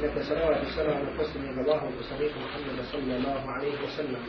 [0.00, 4.22] لك صلوات السلام المقسم إلى الله وصديق محمد صلى الله عليه وسلم.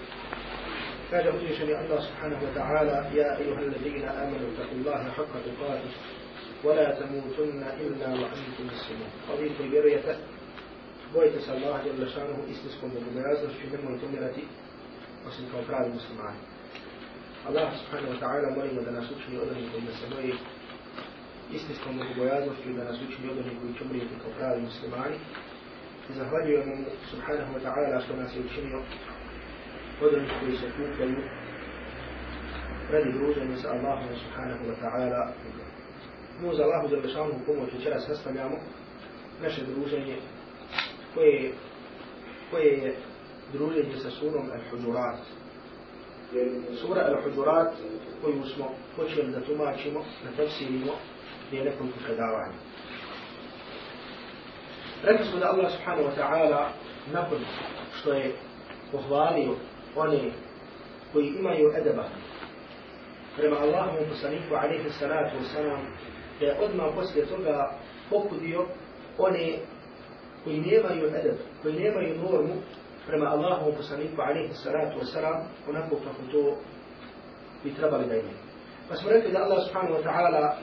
[1.12, 5.92] كاد مجلس الله سبحانه وتعالى يا أيها الذين آمنوا اتقوا الله حق تقاته
[6.64, 9.10] ولا تموتن إلا وأنتم مسلمون.
[9.30, 10.18] قضيت البرية
[11.14, 14.44] بويت صلى الله جل شأنه استسكم بمعازم في من تمرتي
[15.28, 16.38] وسن كوكال المسلمين.
[17.50, 20.34] الله سبحانه وتعالى مريم ودنا سوشني ودنا كل سمعي
[21.54, 25.18] istinskom bogobojaznosti da nas učini odani koji će umrijeti kao pravi muslimani
[26.10, 28.80] I zahvaljujemo mu subhanahu wa ta'ala što nas je učinio
[30.02, 31.16] od onih koji se kupaju
[32.92, 35.32] radi druženja sa Allahom subhanahu wa ta'ala.
[36.42, 38.58] Mu za Allahu za lešanu pomoć večeras nastavljamo
[39.42, 40.18] naše druženje
[41.14, 41.52] koje,
[42.52, 42.96] koje je
[43.54, 45.20] druženje sa surom Al-Hujurat.
[46.82, 47.72] Sura Al-Hujurat
[48.22, 50.94] koju smo počeli da tumačimo, da tefsirimo
[51.50, 52.54] prije nekoliko predavanja.
[55.04, 56.70] Rekli smo da Allah subhanahu wa ta'ala
[57.12, 57.40] nakon
[58.00, 58.32] što je
[58.92, 59.56] pohvalio
[59.96, 60.32] one
[61.14, 62.04] koji imaju edeba
[63.38, 65.80] prema Allahom poslaniku alaihi salatu wasalam
[66.40, 67.72] da je odmah poslije toga
[68.10, 68.66] pokudio
[69.18, 69.58] one
[70.44, 72.56] koji nemaju edeb, koji nemaju normu
[73.08, 76.58] prema Allahom poslaniku alaihi salatu wasalam onako kako to
[77.64, 78.38] bi trebali da imaju.
[78.90, 80.56] Pa smo rekli da Allah subhanahu wa ta'ala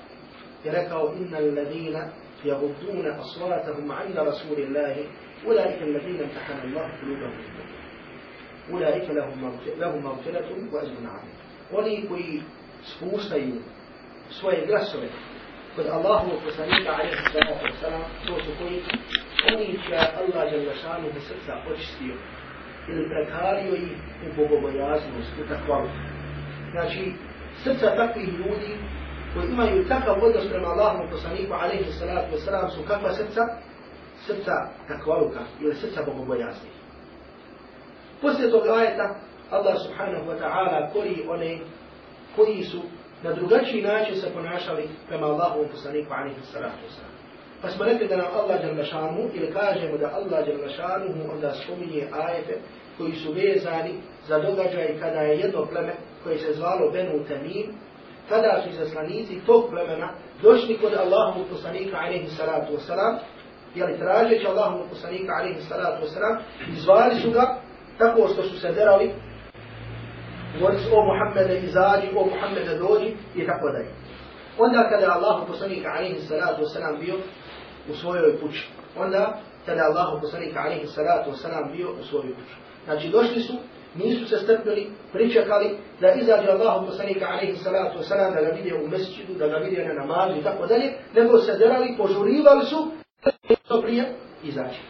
[0.65, 2.09] je rekao inna alladhina
[2.45, 5.05] يغضون أصواتهم عند رسول الله
[5.47, 7.33] أولئك الذين امتحن الله قلوبهم
[8.71, 9.11] أولئك
[9.79, 11.41] لهم مغفرة وأجر عظيم
[11.73, 12.43] oni koji
[12.83, 13.55] spuštaju
[14.31, 15.09] svoje glasove
[15.77, 18.83] kod Allahu poslanika alaihi salatu wasalam to su koji
[19.55, 22.15] oni će Allah je lašanu u srca očistio
[22.89, 23.91] ili prekario ih
[24.27, 25.89] u bogobojaznost, u takvalu.
[26.71, 27.13] Znači,
[27.65, 28.73] srca takvih ljudi
[29.35, 33.47] koji imaju takav odnos prema Allahom poslaniku alaihi salatu wasalam su kakva srca?
[34.27, 34.53] Srca
[34.89, 36.71] takvaluka ili srca bogobojazni.
[38.23, 39.15] Poslije tog ajeta
[39.51, 41.59] Allah subhanahu wa ta'ala kori one
[42.37, 42.81] koji su
[43.23, 47.11] na drugačiji način se ponašali prema Allahom poslaniku alaihi salatu wasalam.
[47.63, 51.55] Pa smo rekli da nam Allah jalla šanu ili kažemo da Allah jalla šanu onda
[51.55, 52.59] spominje ajete
[52.99, 53.95] koji su vezani
[54.29, 55.93] za događaj kada je jedno pleme
[56.25, 57.67] koje se zvalo Benu Tamim
[58.31, 60.09] kada su izaslanici tog plemena
[60.43, 63.15] došli kod Allahovog poslanika alaihi salatu wasalam,
[63.75, 66.35] jeli tražeći Allahovog poslanika alaihi salatu wasalam,
[66.77, 67.45] izvali su ga
[67.99, 69.15] tako što su se derali,
[70.59, 73.91] govorili o Muhammede izađi, o Muhammede dođi i tako dalje.
[74.59, 77.15] Onda kada je Allahov poslanika alaihi salatu wasalam bio
[77.91, 82.55] u svojoj kući, onda kada je Allahov poslanika alaihi salatu wasalam bio u svojoj kući.
[82.85, 83.55] Znači došli su
[83.95, 88.89] nisu se strpili, pričekali da izađe Allahu poslanika alaihi salatu wasalam da ga vide u
[88.89, 92.89] mesčidu, da ga vide na namazu i tako dalje, nego se derali, požurivali su
[93.69, 94.05] to prije
[94.45, 94.81] izaći.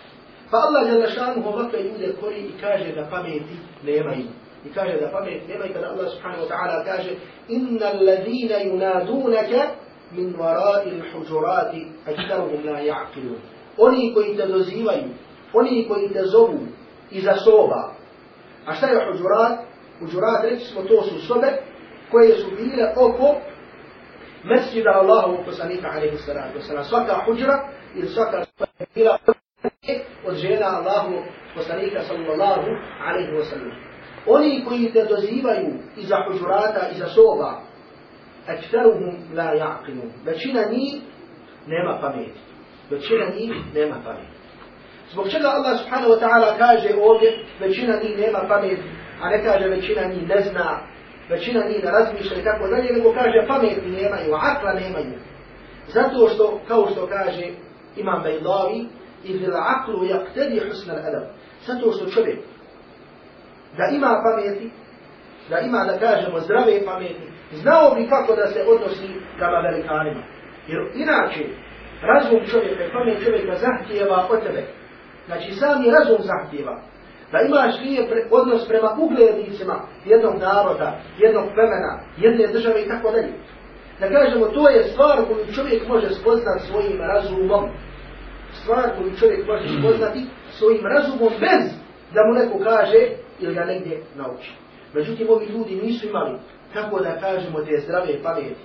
[0.51, 4.27] Pa Allah je lašanu ovakve ljude kori i kaže da pameti nemaju.
[4.67, 7.11] I kaže da pameti nemaju kada Allah subhanahu wa ta'ala kaže
[7.49, 9.63] Inna alladhina yunadunaka
[10.17, 13.37] min warai l-huđurati ajtaruhum la ja'kilu.
[13.79, 15.09] Oni koji te dozivaju,
[15.53, 16.59] oni koji te zovu
[17.11, 18.00] iza soba,
[18.67, 19.59] A šta je huđurat?
[20.01, 21.49] Huđurat, reći smo, to su sobe
[22.11, 23.37] koje su bile oko
[24.45, 26.85] mesjida Allahu poslanika alaihi salatu wasalam.
[26.85, 29.19] Svaka huđra ili svaka soba je bila
[30.27, 31.15] od žena Allahu
[31.55, 32.69] poslanika sallallahu
[33.07, 33.75] alaihi wasalam.
[34.27, 37.61] Oni koji te dozivaju iza huđurata, iza soba,
[38.47, 40.03] aktaruhum la ja'qinu.
[40.25, 41.03] Većina njih
[41.67, 42.41] nema pameti.
[42.91, 44.40] Većina njih nema pameti.
[45.13, 48.79] Zbog čega Allah subhanahu wa ta'ala kaže ovdje većina njih nema pamet,
[49.23, 50.81] a ne kaže većina njih ne zna,
[51.29, 55.19] većina njih ne razmišlja i tako dalje, nego kaže pameti nemaju, akla nemaju.
[55.89, 57.47] Zato što, kao što kaže
[57.97, 58.87] Imam Bajdavi,
[59.25, 61.25] iz il aklu jaktedi husna al-adab.
[61.67, 62.39] Zato što čovjek
[63.77, 64.71] da ima pameti,
[65.51, 70.23] da ima, da kažemo, zdrave pameti, znao bi kako da se odnosi prema velikanima.
[70.69, 71.45] Jer inače,
[72.03, 74.80] razum čovjeka i pamet čovjeka zahtijeva od tebe
[75.31, 76.81] Znači sami razum zahtjeva
[77.33, 83.11] da imaš nije pre, odnos prema uglednicima jednog naroda, jednog plemena, jedne države i tako
[83.11, 83.33] dalje.
[84.01, 87.65] Da kažemo, to je stvar koju čovjek može spoznati svojim razumom.
[88.53, 91.65] Stvar koju čovjek može spoznati svojim razumom bez
[92.15, 93.01] da mu neko kaže
[93.41, 94.53] ili ga negdje nauči.
[94.95, 96.39] Međutim, ovi ljudi nisu imali,
[96.73, 98.65] kako da kažemo, te zdrave pameti.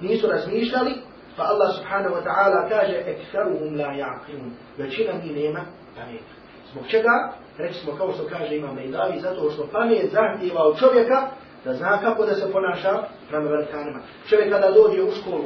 [0.00, 0.92] Nisu razmišljali,
[1.36, 4.50] pa Allah subhanahu wa ta'ala kaže, ekferuhum la ja'qinun.
[4.78, 5.60] Većina mi nema
[5.96, 6.26] pamet.
[6.72, 7.32] Zbog čega?
[7.58, 11.28] Reći smo kao što kaže Imam Mejdavi, zato što pamet zahtjeva od čovjeka
[11.64, 13.98] da zna kako da se ponaša prema velikanima.
[14.28, 15.44] Čovjek kada dođe u školu,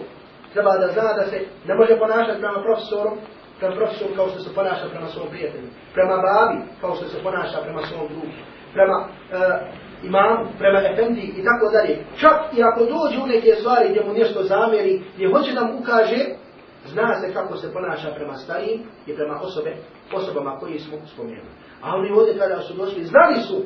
[0.53, 3.19] treba da zna da se ne može ponašati prema profesorom
[3.59, 7.59] prema profesoru kao što se ponaša prema svom prijatelju, prema babi kao što se ponaša
[7.63, 8.27] prema svom drugu,
[8.73, 9.07] prema uh,
[10.03, 11.95] imamu, prema efendi i tako dalje.
[12.21, 15.79] Čak i ako dođe u neke stvari gdje mu nešto zamjeri, gdje hoće da mu
[15.79, 16.21] ukaže,
[16.87, 19.77] Zna se kako se ponaša prema starijim i prema osobe,
[20.15, 21.49] osobama koji smo spomenuli.
[21.83, 23.63] A oni ovdje kada su došli, znali su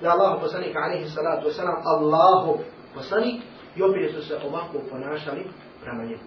[0.00, 2.58] da Allah poslanik, alaihi salatu wasalam, Allahu
[2.94, 3.42] poslanik,
[3.76, 5.44] i opet su se ovako ponašali
[5.82, 6.22] prema njemu.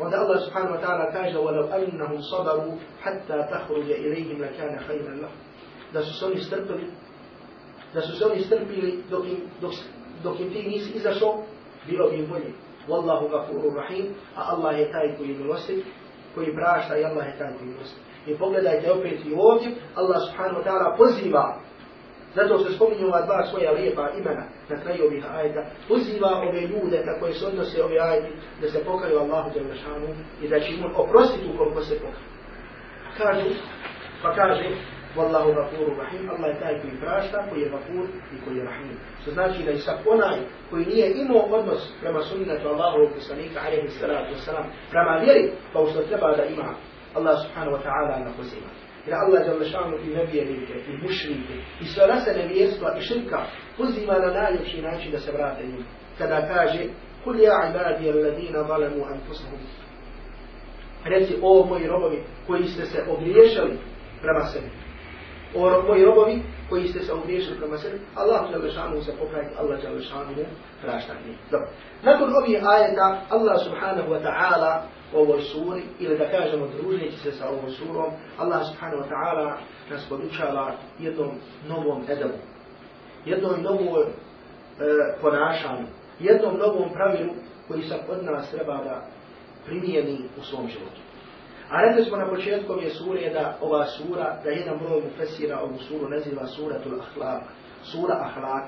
[0.00, 5.34] Onda Allah subhanahu wa ta'ala kaže, وَلَوْ أَنَّهُمْ صَبَرُوا حَتَّى تَخْرُجَ إِلَيْهِمْ لَكَانَ خَيْرًا لَهُمْ
[5.92, 6.86] Da su se oni strpili,
[7.94, 9.72] da su se oni strpili dok im, dok,
[10.22, 11.42] dok im ti nisi izašao,
[11.86, 12.52] bilo bi im bolje.
[12.88, 15.84] Wallahu gafuru rahim, a Allah je taj koji je milostiv,
[16.34, 18.02] koji prašta i Allah je taj koji je milostiv.
[18.26, 21.58] I pogledajte opet i ovdje, Allah subhanahu wa ta'ala poziva
[22.34, 25.62] Zato se spominju ova dva svoja lijepa imena na kraju ovih ajeta.
[25.88, 30.08] Poziva ove ljude na koje se odnose ove ajeti da se pokaju Allahu Đelešanu
[30.42, 32.26] i da će im oprostiti ukoliko se pokaju.
[33.18, 33.50] Kažu,
[34.22, 38.44] pa kaže, pa Wallahu gafuru rahim, Allah je taj koji prašta, koji je gafur i
[38.44, 38.96] koji je rahim.
[39.22, 40.38] Što znači da je sad onaj
[40.70, 46.02] koji nije imao odnos prema sunnetu Allahovog poslanika, alaihi salatu wasalam, prema vjeri, pa što
[46.02, 46.74] treba da ima
[47.14, 48.70] Allah subhanahu wa ta'ala na poziva.
[49.06, 53.40] Jer Allah je lešanu i nevjernike, i mušrike, i sve rase nevjerstva i širka
[53.76, 55.84] poziva na najljepši način da se vrate njim.
[56.18, 56.82] Kada kaže,
[57.24, 59.58] Kul ja ibadi alladina zalemu anfusahum.
[61.04, 63.78] Reci, o moji robovi koji ste se ogriješali
[64.22, 64.70] prema sebi.
[65.54, 68.00] O moji robovi koji ste se ogriješili prema sebi.
[68.14, 70.44] Allah je lešanu se popraviti, Allah je lešanu
[70.82, 71.36] prašta mi.
[71.50, 71.68] Dobro.
[72.02, 74.80] Nakon ovih ajeta, Allah subhanahu wa ta'ala
[75.14, 79.52] ovoj suri, ili da kažemo družnici se sa ovom surom, Allah subhanahu wa ta'ala
[79.90, 81.30] nas podučava jednom
[81.68, 82.34] novom edabu,
[83.24, 84.06] jednom novom e,
[85.20, 85.86] ponašanju,
[86.20, 87.32] jednom novom pravilu
[87.68, 89.06] koji sam od nas treba da
[89.66, 91.00] primijeni u svom životu.
[91.72, 92.24] A rekli smo na
[92.82, 97.42] je sura sure da ova sura, da jedan broj mufesira ovu suru naziva suratul ahlak,
[97.82, 98.64] sura ahlak,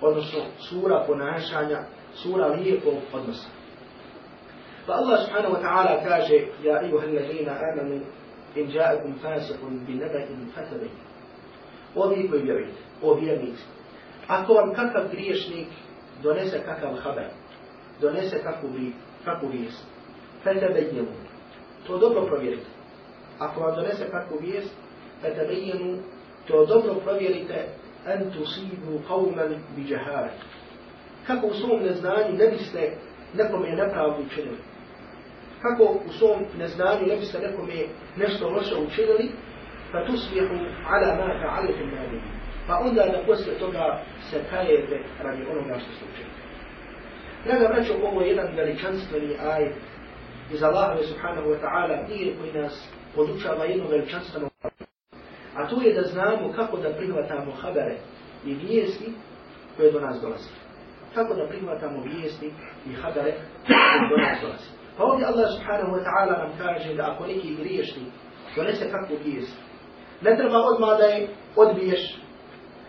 [0.00, 1.78] odnosno sura ponašanja,
[2.14, 3.48] sura lijepog odnosa.
[4.86, 8.00] Pa Allah subhanahu wa ta'ala kaže, ja ijuha alladzina amanu,
[8.54, 10.88] in ja'akum fasikun bin nebakim fatabe.
[11.94, 13.62] Ovi koji vjerujete, o vjernici.
[14.28, 15.68] Ako vam kakav griješnik
[16.22, 17.28] donese kakav haber,
[18.00, 18.42] donese
[19.24, 19.84] kakvu vijest,
[20.42, 21.23] fatabe njemu,
[21.86, 22.66] to dobro provjerite.
[23.38, 24.74] Ako vam donese kakvu vijest,
[25.22, 25.96] fetebejnjemu,
[26.46, 27.66] to dobro provjerite,
[28.06, 30.30] en tusibu qawman bi džahare.
[31.26, 32.92] Kako u svom neznanju ne biste
[33.34, 34.58] nekome nepravdu učinili
[35.64, 37.74] kako u svom neznanju ne biste nekome
[38.16, 39.30] nešto loše učinili,
[39.92, 40.54] pa tu smijehu
[40.92, 42.18] ala ma ta'alifu nadi.
[42.66, 44.00] Pa onda da posle toga
[44.30, 46.34] se kajete radi onoga što ste učinili.
[47.44, 49.74] Draga braćo, ovo je jedan veličanstveni ajet
[50.52, 54.48] iz Allahove subhanahu wa ta'ala dir koji nas podučava jednu veličanstvenu
[55.56, 57.96] A to je da znamo kako da prihvatamo habere
[58.46, 59.12] i vijesti
[59.76, 60.50] koje do nas dolaze.
[61.14, 62.52] Kako da prihvatamo vijesti
[62.86, 63.32] i habere
[63.66, 64.68] koje do nas dolaze.
[64.96, 68.02] Pa ovdje Allah subhanahu wa ta'ala nam kaže da ako neki griješni
[68.56, 69.56] donese kakvu vijest,
[70.20, 72.18] ne treba odmah da je odbiješ,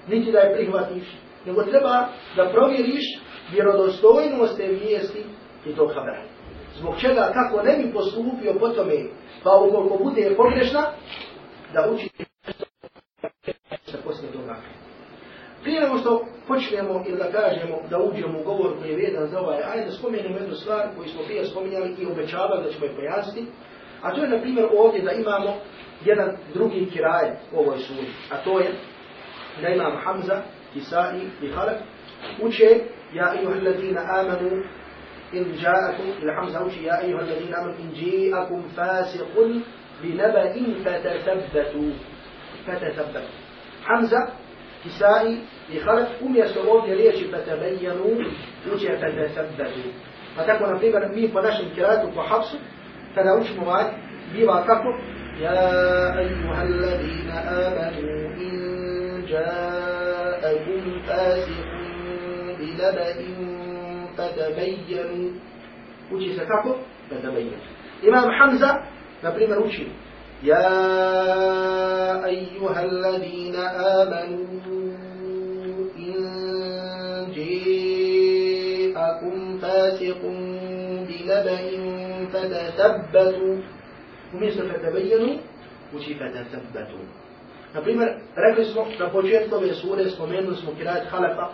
[0.07, 1.07] niti da je prihvatiš,
[1.45, 3.05] nego treba da provjeriš
[3.51, 5.23] vjerodostojnost te vijesti
[5.65, 6.34] i tog habera.
[6.79, 8.95] Zbog čega, kako ne bi postupio po tome,
[9.43, 10.81] pa ukoliko bude pogrešna,
[11.73, 12.09] da uči
[13.85, 14.55] se poslije toga.
[15.63, 19.39] Prije nego što počnemo ili da kažemo da uđemo u govor koji je vredan za
[19.39, 23.47] ovaj ajde spomenemo jednu stvar koju smo prije spominjali i obećavali da ćemo je pojasniti.
[24.01, 25.55] A to je na primjer ovdje da imamo
[26.05, 28.07] jedan drugi kiraj u ovoj suri.
[28.31, 28.71] A to je
[29.61, 30.41] da imam Hamza,
[30.75, 31.77] Isai i Halak
[32.41, 32.79] uče
[33.13, 34.63] Ja ejuha alladina amanu
[35.33, 39.63] in ja'akum ili Hamza uči Ja ejuha alladina amanu in ji'akum fasiqun
[40.01, 41.93] bi naba'in fatathabbatu
[42.65, 43.31] fatathabbatu
[43.87, 44.27] Hamza
[44.83, 45.37] Kisai
[45.73, 48.05] i Halef umjesto ovdje riječi fatabayyanu
[48.73, 49.89] uče fatasabbatu.
[50.35, 52.57] Pa tako, na primjer, mi po našem kiratu, po hapsu,
[53.15, 53.85] kada učimo ovaj,
[54.33, 54.89] biva kako?
[64.17, 65.39] تتبين
[66.11, 66.77] uči se kako?
[67.09, 67.31] Da.
[68.07, 68.81] Imam Hamza,
[69.23, 69.87] na primjer, uči
[70.43, 70.67] Ja,
[72.27, 74.91] ejuha alladina amanu
[75.97, 76.45] in
[78.95, 80.21] جاءكم فاسق
[81.07, 81.59] بنبأ
[82.33, 83.55] فتثبتوا
[84.33, 85.39] umjesto fetabayyanu
[85.95, 86.97] uči fetathbatu.
[87.73, 91.49] Na primjer, rekli smo na početku ove sure spomenuli smo kirajat halafa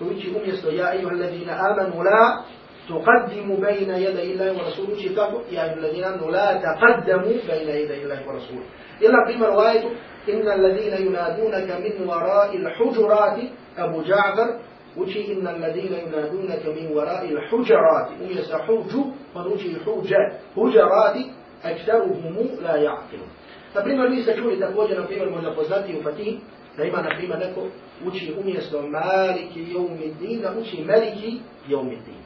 [0.00, 2.44] uči umjesto ja ejuha alladina amanu la,
[2.88, 4.94] تقدموا بين يدي الله ورسوله.
[4.98, 8.66] شيء كفو يا أيها الذين آمنوا لا تقدموا بين يدي الله ورسوله.
[9.02, 9.84] إلا في رواية
[10.28, 13.38] إن الذين ينادونك من وراء الحجرات
[13.78, 14.48] أبو جعفر
[14.96, 18.08] وشي إن الذين ينادونك من وراء الحجرات.
[18.22, 18.92] ويس حوج
[19.34, 20.14] ونوشي حوج
[20.56, 21.16] حجرات
[21.64, 23.30] أكثرهم لا يعقلون.
[23.74, 25.06] Na primjer, vi ste čuli također, na
[26.76, 27.66] da ima, na primjer, neko
[28.06, 32.20] uči umjesto Maliki Jaumiddin, da uči Meliki Jaumiddin.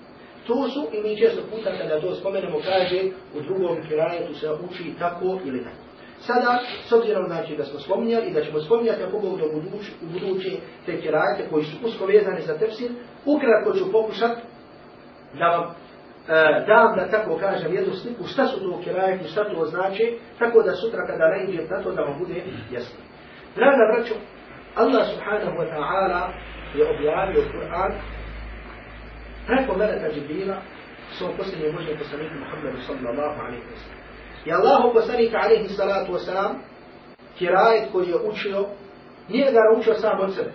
[0.47, 3.01] To su, i mi često puta kada to spomenemo, kaže,
[3.35, 5.91] u drugom kirajetu se uči tako ili tako.
[6.21, 9.93] Sada, s obzirom znači da smo spominjali i da ćemo spominjati ako Bog u budući,
[10.03, 12.91] u budući te kirajete koji su usko vezani za tefsir,
[13.25, 14.39] ukratko ću pokušat
[15.39, 19.65] da vam e, dam da tako kažem jednu sliku šta su to kirajeti, šta to
[19.65, 22.43] znači, tako da sutra kada ne na to da vam bude
[22.73, 23.01] jasno.
[23.57, 24.15] Draga braćo,
[24.77, 26.33] Allah subhanahu wa ta'ala
[26.75, 27.93] je objavio Kur'an
[29.47, 30.63] preko Meleka Džibrila
[31.19, 34.01] svom posljednjem možnjem poslaniku Muhammedu sallallahu alaihi wa sallam.
[34.45, 36.53] I Allahu poslanik alaihi salatu wa sallam
[37.39, 38.67] kirajet koji je učio,
[39.29, 40.53] nije ga naučio sam od sebe,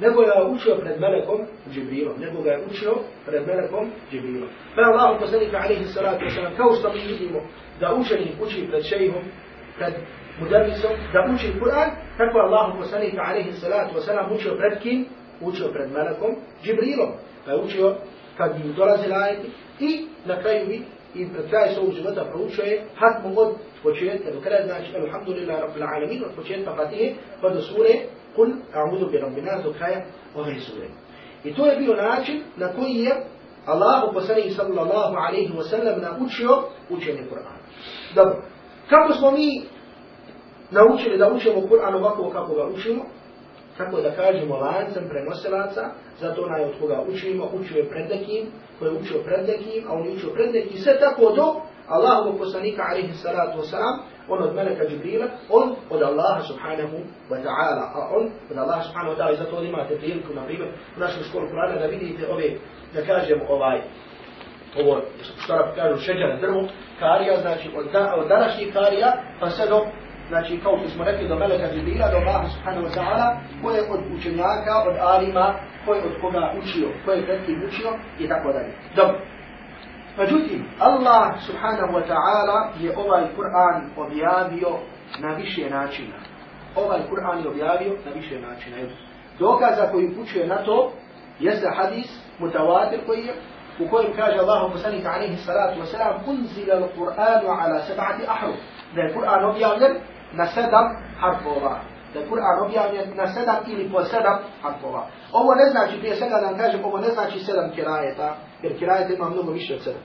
[0.00, 1.40] nego ga je učio pred Melekom
[1.72, 2.94] Džibrilom, nego ga je učio
[3.26, 4.48] pred Melekom Džibrilom.
[4.74, 7.40] Pa Allahu poslanik alaihi salatu wa sallam, kao što mi vidimo
[7.80, 9.24] da učenik uči pred šejhom,
[9.78, 9.94] pred
[10.40, 15.06] mudarrisom, da uči Kur'an, tako Allahu poslanik alaihi salatu wa sallam učio pred kim?
[15.40, 17.12] Učio pred Melekom Džibrilom
[17.44, 17.94] pa je učio
[18.36, 19.48] kad bi dolazi lajeti
[19.80, 20.82] i na kraju bi
[21.14, 26.24] i pred kraj svog života proučuje hatmu od početka do kraja, znači alhamdulillah rabbil alamin
[26.24, 27.94] od početka Fatihe pa do sure
[28.36, 30.04] kul a'udhu bi rabbi nas do kraja
[30.34, 30.88] ove sure.
[31.44, 33.12] I to je bio način na koji je
[33.66, 37.60] Allah poslanih sallallahu alaihi wa sallam naučio učenje Kur'ana.
[38.14, 38.42] Dobro,
[38.90, 39.62] kako smo mi
[40.70, 43.04] naučili da učimo Kur'an ovako kako ga učimo?
[43.78, 45.82] kako da kažemo lancem prenosilaca,
[46.20, 48.46] zato onaj od koga učimo, učio je pred nekim,
[48.78, 51.46] koji je učio pred nekim, a on je učio pred nekim, sve tako do
[51.88, 53.96] Allahovog poslanika, alaihi salatu wasalam,
[54.28, 56.96] on od Meleka Džibrila, on od Allaha subhanahu
[57.30, 60.68] wa ta'ala, a on od Allaha subhanahu wa ta'ala, i zato imate priliku, na primjer,
[60.96, 62.50] u našem školu Kurana, da vidite ove,
[62.94, 63.80] da kažemo ovaj,
[64.80, 65.00] ovo,
[65.44, 69.86] što rabi kažu, šeđane drvo, karija, znači od, da, od današnjih karija, pa sve do
[70.28, 73.82] znači kao što smo rekli do Meleka Džibila, do Allaha subhanahu wa ta'ala, ko je
[73.90, 75.54] od učenjaka, od alima,
[75.84, 78.72] ko je od koga učio, ko je pred kim učio i tako dalje.
[78.96, 79.18] Dobro.
[80.18, 84.70] Međutim, Allah subhanahu wa ta'ala je ovaj Kur'an objavio
[85.18, 86.14] na više načina.
[86.76, 88.76] Ovaj Kur'an je objavio na više načina.
[89.38, 90.92] Dokaza koji upućuje na to
[91.40, 92.06] jeste hadis
[92.38, 93.34] mutawatir koji je
[93.80, 98.56] u kojem kaže Allah poslanik alejhi salatu vesselam unzila al-Qur'an ala sab'ati ahruf
[98.94, 99.96] da je Kur'an objavljen
[100.32, 101.80] na sedam harfova.
[102.14, 105.06] Da je Kur'an objavljen na sedam ili po sedam harfova.
[105.32, 109.14] Ovo ne znači, prije svega da vam kažem, ovo ne znači sedam kirajeta, jer kirajeta
[109.14, 110.02] ima mnogo više od sedam.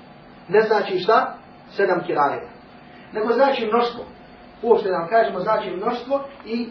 [0.47, 1.33] Ne znači šta?
[1.75, 2.49] Sedam kirajeta.
[3.13, 4.03] Nego znači mnoštvo.
[4.61, 6.69] Uopšte da vam kažemo, znači mnoštvo i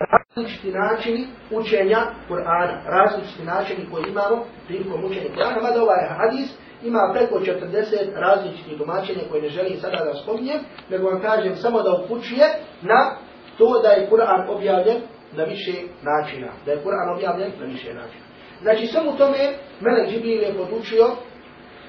[0.00, 1.98] različiti načini učenja
[2.28, 2.84] Kur'ana.
[2.86, 5.62] Različiti načini koji imamo prilikom učenja Kur'ana.
[5.62, 6.50] Mada ovaj hadis
[6.82, 11.82] ima preko 40 različitih domaćenja koje ne želim sada da spominjem, nego vam kažem samo
[11.82, 12.46] da upućuje
[12.82, 13.16] na
[13.58, 14.96] to da je Kur'an objavljen
[15.32, 16.48] na više načina.
[16.66, 18.24] Da je Kur'an objavljen na više načina.
[18.62, 19.38] Znači, samo u tome
[19.80, 21.06] mene Džibril je podučio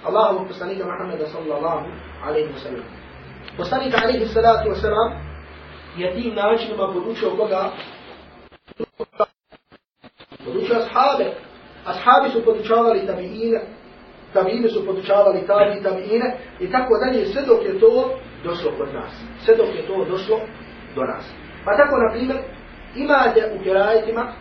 [0.03, 1.85] Allahovu poslanika Muhammeda sallallahu
[2.25, 2.85] alaihi wa sallam.
[3.57, 5.11] Poslanika alaihi salatu wa sallam
[5.97, 7.69] je tim načinima podučio koga?
[10.45, 11.31] Podučio ashabe.
[11.85, 13.61] Ashabi su podučavali tabiine,
[14.33, 18.93] tabine su podučavali tabi i tabine i tako dalje, sve dok je to došlo kod
[18.93, 19.23] nas.
[19.45, 20.39] Sve dok je to došlo
[20.95, 21.33] do nas.
[21.65, 22.37] Pa tako, na primjer,
[22.95, 24.33] imate u kerajetima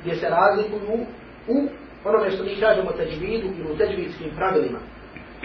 [0.00, 1.06] gdje se razlikuju
[1.48, 1.68] u
[2.04, 4.78] onome što mi kažemo teđvidu ili u teđvidskim pravilima.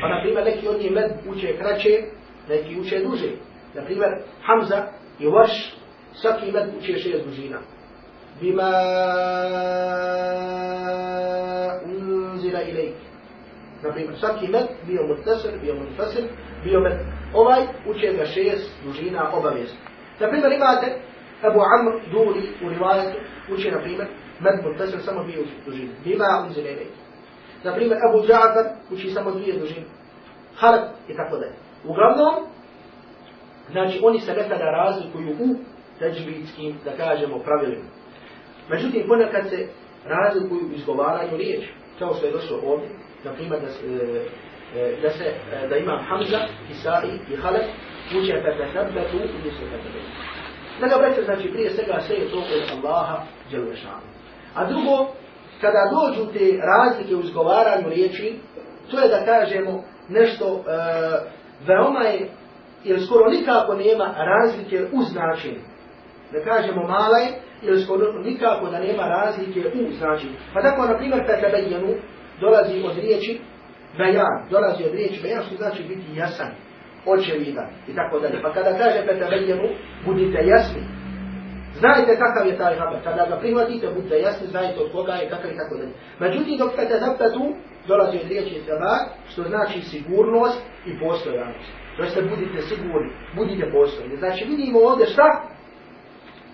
[0.01, 2.01] Pa, na primjer, neki od njih med uče kraće,
[2.49, 3.29] neki uče duže.
[3.73, 4.09] Na primjer,
[4.43, 4.87] Hamza
[5.19, 5.75] i Vaš,
[6.13, 7.57] svaki med uče šest dužina.
[8.41, 8.71] Bima
[11.85, 12.98] unzila ilajk.
[13.83, 16.23] Na primjer, svaki met bio mutesir, bio munfasir,
[16.63, 16.93] bio met.
[17.33, 19.75] ovaj uče ga šest dužina obavijest.
[20.19, 20.99] Na primjer, imate
[21.41, 23.17] Abu Amr Duri u rivajetu
[23.53, 24.07] uče, na primjer,
[24.39, 25.91] med mutasir samo bio dužina.
[26.03, 26.99] Bima unzile ilajki.
[27.63, 29.85] Na primjer, Abu Ja'far uči samo dvije dužine.
[30.55, 31.53] Halak i tako dalje.
[31.83, 32.35] Uglavnom,
[33.71, 35.55] znači oni se nekada razlikuju u
[35.99, 37.83] teđbitskim, da kažemo, pravilima.
[38.69, 39.67] Međutim, ponekad se
[40.05, 42.89] razlikuju u izgovaranju riječi, kao što je došlo ovdje,
[43.23, 44.25] na primjer, da e,
[44.75, 46.39] e, da, se, e, da imam Hamza,
[46.71, 47.65] Isai i Halef,
[48.17, 50.11] uče fetesabetu ili se fetesabetu.
[50.79, 54.09] Da ga breće, znači, prije svega sve je to od Allaha, Đelešanu.
[54.55, 55.07] A drugo,
[55.61, 58.35] kada dođu te razlike u izgovaranju riječi,
[58.91, 60.71] to je da kažemo nešto e,
[61.67, 62.29] veoma je,
[62.83, 65.61] jer skoro nikako nema razlike u značenju.
[66.31, 67.29] Da kažemo mala je,
[67.61, 70.33] jer skoro nikako da nema razlike u značenju.
[70.53, 71.95] Pa tako, na primjer, kad tabejenu
[72.41, 73.39] dolazi od riječi
[73.97, 76.51] bejan, dolazi od riječi bejan, što znači biti jasan,
[77.05, 78.41] očevidan i tako dalje.
[78.41, 79.17] Pa kada kaže kad
[80.05, 80.81] budite jasni,
[81.79, 82.99] Znajte kakav je taj haber.
[83.03, 85.93] Kada ga prihvatite, budite jasni, znajte od koga je, kakav i tako dalje.
[86.19, 87.53] Međutim, dok kada zapta tu,
[87.87, 88.99] dolazi od riječi sabar,
[89.31, 91.69] što znači sigurnost i postojanost.
[91.97, 94.17] To jeste budite sigurni, budite postojni.
[94.17, 95.43] Znači vidimo ovdje šta?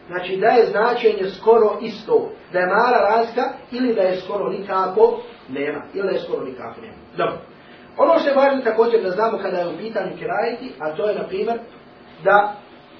[0.07, 2.31] Znači da je značenje skoro isto.
[2.53, 5.81] Da je mala razlika ili da je skoro nikako nema.
[5.93, 6.97] Ili da je skoro nikako nema.
[7.17, 7.37] Dobro.
[7.97, 11.15] Ono što je važno također da znamo kada je u pitanju kirajeti, a to je
[11.15, 11.59] na primjer
[12.23, 12.55] da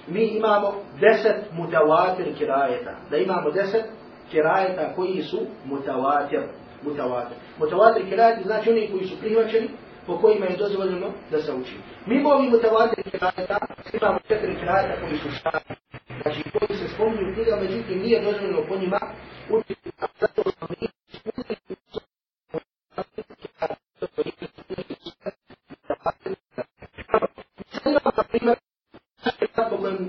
[0.08, 2.92] mi imamo deset mutawatir kirajeta.
[3.10, 3.86] Da imamo deset
[4.32, 6.42] kirajeta koji su mutawatir.
[6.84, 7.38] Mutawatir.
[7.60, 9.70] Mutawatir kirajeti znači oni koji su prihvaćeni
[10.08, 11.75] po kojima je dozvoljeno da se uči.
[12.06, 13.60] Mimo ovih mutawatir kirajeta
[13.94, 15.75] imamo četiri kirajeta koji su šari.
[16.22, 19.00] Znači koji se spominju u knjiga, međutim nije dozvoljeno po njima
[19.50, 19.90] učiti.
[20.20, 20.68] Zato smo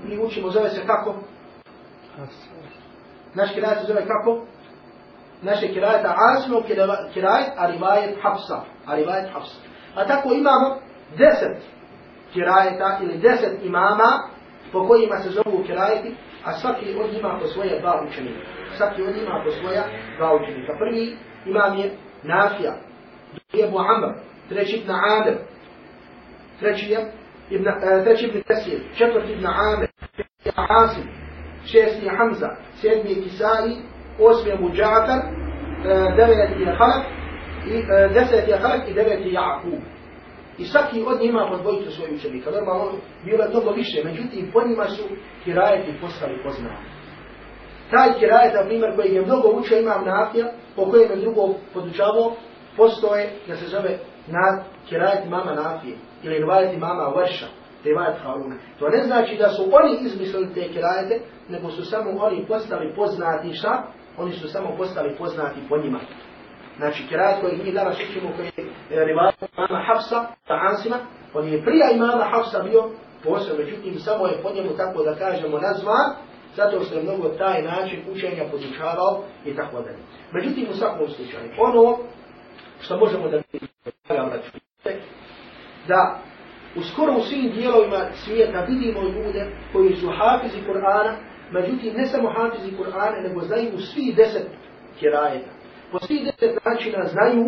[0.03, 1.15] mi učimo zove se kako?
[3.33, 4.45] Naš kirajet se zove kako?
[5.41, 6.61] Naše kirajata Asimo
[7.13, 8.61] kirajet, a rivajet Hafsa.
[8.85, 9.59] A rivajet Hafsa.
[9.95, 10.77] A tako imamo
[11.17, 11.57] deset
[12.33, 14.29] kirajeta ili deset imama
[14.71, 16.15] po kojima se zovu kirajeti,
[16.45, 18.39] a svaki od njima po svoje dva učenika.
[18.77, 19.83] Svaki od njima po svoja
[20.17, 20.73] dva učenika.
[20.79, 21.91] Prvi imam je
[22.23, 22.73] Nafija,
[23.31, 24.15] drugi je Muhammed,
[24.49, 25.37] treći Ibn Amir,
[26.59, 27.11] treći je
[27.49, 29.89] Ibn, e, treći Ibn Kasir, četvrti Ibn Amir,
[30.57, 31.03] Asim,
[31.65, 32.49] šesti je Hamza,
[32.81, 33.75] sedmi je Kisai,
[34.19, 35.25] osmi je Muđatar, e,
[36.15, 37.05] deveti je Halak,
[37.67, 39.79] i e, deseti je Halak i deveti je Jakub.
[40.57, 42.51] I svaki od njih ima po dvojicu svoje učenika.
[42.51, 42.91] Normalno,
[43.25, 45.03] bilo je mnogo više, međutim, po njima su
[45.43, 46.85] kirajeti postali poznati.
[47.91, 52.35] Taj kirajet, na primjer, koji je mnogo učio imam nafija, po kojem je drugo podučavao,
[52.77, 57.47] postoje da se zove na kirajet mama nafije, ili rivajet mama vrša
[57.83, 58.55] rivajet Haruna.
[58.79, 63.53] To ne znači da su oni izmislili te kirajete, nego su samo oni postali poznati
[63.53, 63.83] šta?
[64.17, 65.99] Oni su samo postali poznati po njima.
[66.77, 70.97] Znači kirajet koji mi danas učimo koji je e, rivajet imama Hafsa, Ansima,
[71.33, 72.89] on je prija imama Hafsa bio
[73.23, 76.15] posebno, međutim samo je po njemu tako da kažemo nazvan,
[76.55, 79.97] zato što je mnogo taj način učenja podučavao i tako dalje.
[80.31, 81.97] Međutim u svakom slučaju, ono
[82.81, 84.29] što možemo da vidimo,
[85.87, 86.19] da
[86.77, 91.13] u skoro u svim dijelovima svijeta vidimo ljude koji su hafizi Kur'ana,
[91.51, 94.47] međutim ne samo hafizi Kur'ana, nego znaju svi deset
[94.99, 95.49] kirajeta.
[95.91, 97.45] Po svih deset načina znaju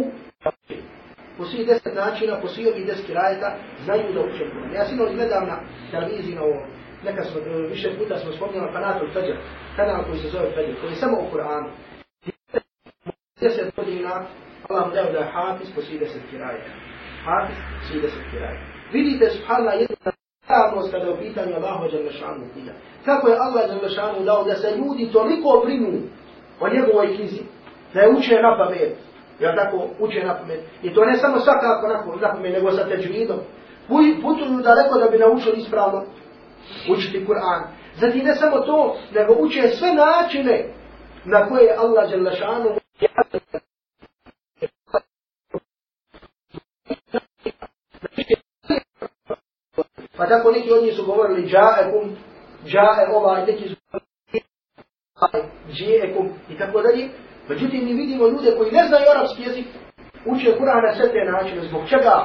[1.38, 4.74] po svih deset načina, po svih ovih deset kirajeta, znaju da uče Kur'an.
[4.76, 5.60] Ja sinoć gledam na
[5.92, 6.62] televiziji na ovo,
[7.06, 9.36] neka smo, e, više puta smo spomnjali kanatul Fajr,
[9.76, 11.70] kanal koji se zove Fajr, koji je samo o Kur'anu.
[13.42, 14.26] Deset godina,
[14.70, 16.72] Allah mu dao da je hafiz po svih deset kirajeta.
[17.26, 18.79] Hafiz, svih deset kirajeta.
[18.92, 20.12] Vidite, subhanallah, jedna
[20.44, 22.72] stavnost kada je u pitanju Allahu Đalešanu knjiga.
[23.06, 26.02] Kako je Allah Đalešanu dao da se ljudi toliko brinu
[26.60, 27.42] o njegovoj knjizi,
[27.94, 28.98] da je uče na pamet,
[29.40, 30.60] jel tako, uče na pamet.
[30.84, 31.88] I to ne samo svakako
[32.22, 33.40] na pamet, nego sa teđvidom.
[34.22, 36.04] Putuju daleko da bi naučili ispravno
[36.94, 37.62] učiti Kur'an.
[38.00, 40.66] Zatim ne samo to, nego uče sve načine
[41.26, 42.70] na koje je Allah Đalešanu
[50.20, 52.16] Pa tako neki od njih su govorili džaekum,
[52.66, 53.76] džae ovaj, neki su
[55.74, 57.10] džaekum i tako dalje.
[57.50, 59.66] Međutim, mi vidimo ljude koji ne znaju arapski jezik,
[60.26, 61.62] uče Kur'an na sve te načine.
[61.62, 62.16] Zbog čega?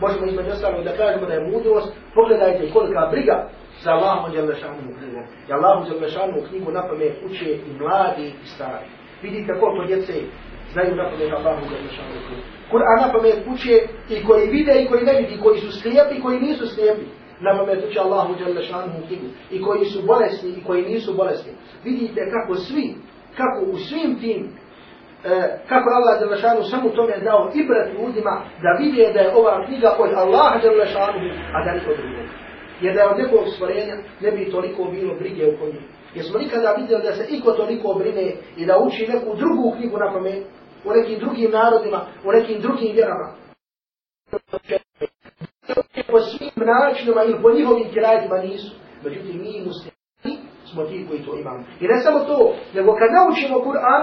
[0.00, 1.92] Možemo između ostalog da kažemo da je mudrost.
[2.14, 3.36] Pogledajte kolika briga
[3.82, 5.22] za Allahom Đalešanu knjigu.
[5.48, 8.86] I Allahom Đalešanu knjigu na pamet uče i mladi i stari.
[9.22, 10.12] Vidite koliko djece
[10.72, 12.42] znaju na pamet Allahom Đalešanu knjigu.
[12.72, 13.76] Kur'an na pamet uče
[14.14, 17.06] i koji vide i koji ne vidi, koji su slijepi i koji nisu slijepi.
[17.40, 19.26] Na pametu će Allahu Jalla knjigu.
[19.50, 21.52] I koji su bolesni i koji nisu bolesni.
[21.84, 22.94] Vidite kako svi,
[23.36, 24.48] kako u svim tim,
[25.24, 29.66] e, kako Allah Jalla samo tome dao i brat ljudima da vide da je ova
[29.66, 32.26] knjiga od Allaha Jalla šanuhu, a da niko drugog.
[32.80, 35.84] Jer da je od nekog stvorenja ne bi toliko bilo brige oko njih.
[36.14, 39.98] Jer smo nikada vidjeli da se iko toliko brine i da uči neku drugu knjigu
[39.98, 40.46] na pamet,
[40.84, 43.34] u nekim drugim narodima, u nekim drugim vjerama.
[46.10, 48.70] Po svim načinima ili po njihovim kirajetima nisu.
[49.04, 50.00] Međutim, mi muslimani
[50.72, 51.64] smo ti koji to imamo.
[51.80, 54.02] I ne samo to, nego kad naučimo Kur'an,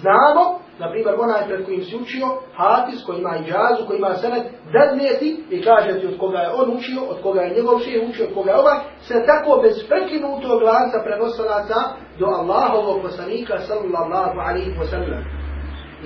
[0.00, 4.44] znamo na primjer onaj pred kojim si učio, hafiz koji ima iđazu, koji ima senet,
[4.72, 8.06] dadne ti i kaže ti od koga je on učio, od koga je njegov šeje
[8.08, 11.78] učio, od koga je ovaj, se tako bez prekinutog lanca prenosalaca
[12.18, 15.35] do Allahovog poslanika sallallahu alaihi wa sallam.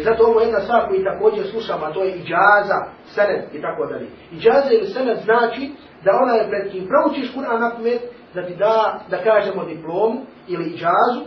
[0.00, 2.78] I zato ovo je jedna stvar koju također slušamo, a to je iđaza,
[3.14, 4.06] sened i tako dalje.
[4.32, 5.70] Iđaza ili sened znači
[6.04, 8.00] da ona je pred kim proučiš Kur'an na pamet,
[8.34, 11.22] da ti da, da kažemo diplomu ili iđazu,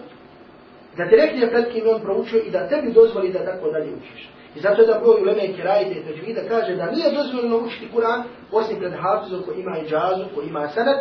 [0.98, 4.30] da te rekne pred kim on proučio i da tebi dozvoli da tako dalje učiš.
[4.56, 7.92] I zato je da broj u Leme Kirajite i Teđvida kaže da nije dozvoljeno učiti
[7.96, 10.98] Kur'an osim pred hafizom koji ima iđazu, koji ima sened,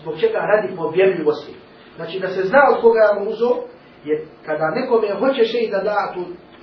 [0.00, 1.52] zbog čega radi povjerljivosti.
[1.96, 3.50] Znači da se zna od koga je mu uzo,
[4.04, 6.20] jer kada nekome hoće šeji da da tu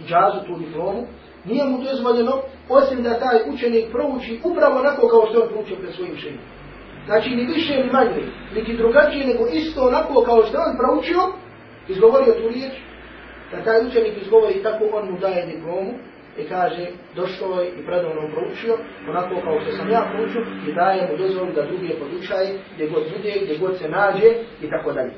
[0.08, 1.04] džazu, tu diplomu,
[1.46, 5.94] nije mu dozvoljeno osim da taj učenik prouči upravo onako kao što on proučio pred
[5.94, 6.40] svojim šejim.
[7.06, 8.24] Znači ni više ni manje,
[8.56, 11.22] niti drugačije nego isto onako kao što on proučio,
[11.88, 12.74] izgovorio tu riječ,
[13.52, 15.94] da taj učenik izgovori tako on mu daje diplomu
[16.38, 18.78] i kaže došao je i predavno proučio,
[19.10, 23.04] onako kao što sam ja proučio i daje mu dozvolu da drugi podučaje gdje god
[23.18, 24.30] bude, gdje god se nađe
[24.62, 25.14] i tako dalje.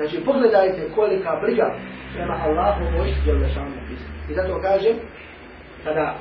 [0.00, 1.74] Znači pogledajte kolika briga
[2.14, 4.12] prema Allahu vojš je lešanu pisati.
[4.30, 4.96] I zato kažem,
[5.84, 6.14] kada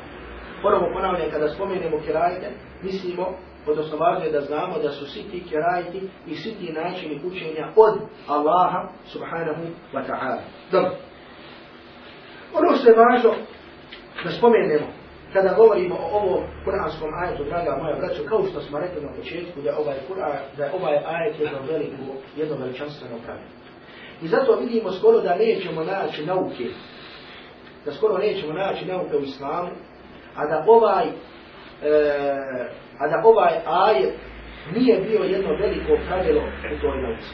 [0.62, 2.48] ponovo ponavljam, kada spomenemo kirajte,
[2.84, 3.26] mislimo,
[3.68, 7.66] odnosno važno je da znamo da su svi ti kirajti i svi ti načini učenja
[7.76, 9.64] od Allaha subhanahu
[9.94, 10.42] wa ta'ala.
[10.72, 10.92] Dobro.
[12.54, 13.32] Ono što je važno
[14.24, 14.88] da spomenemo,
[15.34, 19.62] kada govorimo o ovom kuranskom ajetu, draga moja braćo, kao što smo rekli na početku,
[19.62, 21.96] da ovaj, Kur'an, da ovaj ajet jedno veliko,
[22.38, 23.60] jedno veličanstveno pravilo.
[24.22, 26.66] I zato vidimo skoro da nećemo naći nauke,
[27.86, 29.70] da skoro nećemo naći nauke u islamu,
[30.36, 31.12] a da ovaj, e,
[33.00, 34.14] a da ovaj ajet
[34.76, 36.42] nije bio jedno veliko pravilo
[36.78, 37.30] u toj nauci.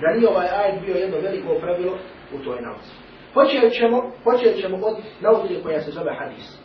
[0.00, 1.98] Da nije ovaj ajet bio jedno veliko pravilo
[2.34, 2.90] u toj nauci.
[3.34, 6.58] Počet ćemo, počet ćemo od nauke koja se zove hadis.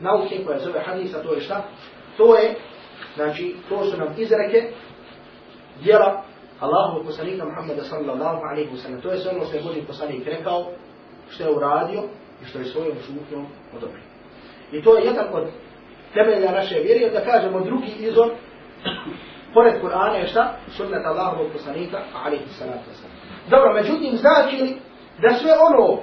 [0.00, 1.62] Nauke koja se zove hadis, a to je šta?
[2.16, 2.54] To je,
[3.14, 4.70] znači, to su nam izreke,
[5.82, 6.22] djela
[6.60, 9.00] Allahu poslanika Muhammeda sallallahu alaihi wa sallam.
[9.00, 10.66] To je sve ono što je Boži poslanik rekao,
[11.30, 12.02] što je uradio
[12.42, 14.04] i što je svojom šutnjom odobrio.
[14.72, 15.46] I to je jedan od
[16.14, 18.30] temelja naše vjere, da kažemo drugi izor,
[19.54, 20.54] pored Kur'ana je šta?
[20.76, 23.50] Sunnet Allahovog poslanika alaihi sallatu wa.
[23.50, 24.76] Dobro, međutim, znači li
[25.22, 25.98] da sve ono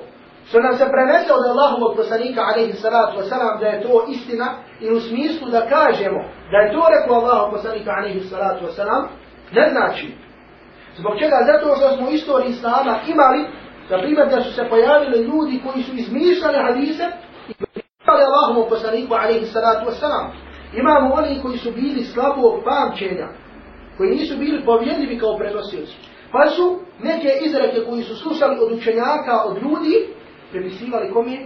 [0.47, 4.47] što nam se prenese od Allahovog poslanika alaihi salatu wasalam, da je to istina
[4.81, 6.19] i u smislu da kažemo
[6.51, 9.03] da je to rekao Allahov poslanika alaihi salatu wasalam,
[9.51, 10.24] ne znači
[10.97, 11.37] Zbog čega?
[11.51, 13.41] Zato što smo u istoriji Islama imali,
[13.89, 17.05] na primjer, da su se pojavili ljudi koji su izmišljali hadise
[17.49, 17.53] i
[18.05, 20.25] pojavili Allahom poslaniku, alaihi salatu wasalam.
[20.73, 23.27] Imamo oni koji su bili slabog pamćenja,
[23.97, 25.95] koji nisu bili povjedljivi kao prenosioci.
[26.31, 29.95] Pa su neke izreke koji su slušali od učenjaka, od ljudi,
[30.51, 31.37] prepisivali kome?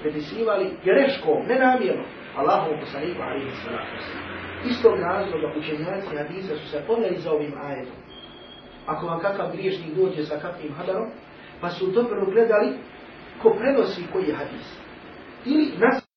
[0.00, 2.04] Prepisivali greškom, nenamjerno.
[2.36, 4.70] Allahom poslaniku, alaihi salatu wasalam.
[4.70, 8.07] Istog razloga učenjaci hadisa su se poneli za ovim ajetom
[8.88, 11.08] ako vam kakav griješnik dođe sa kakvim hadarom,
[11.60, 12.78] pa su dobro gledali
[13.42, 14.78] ko prenosi koji je hadis.
[15.44, 16.08] Ili nas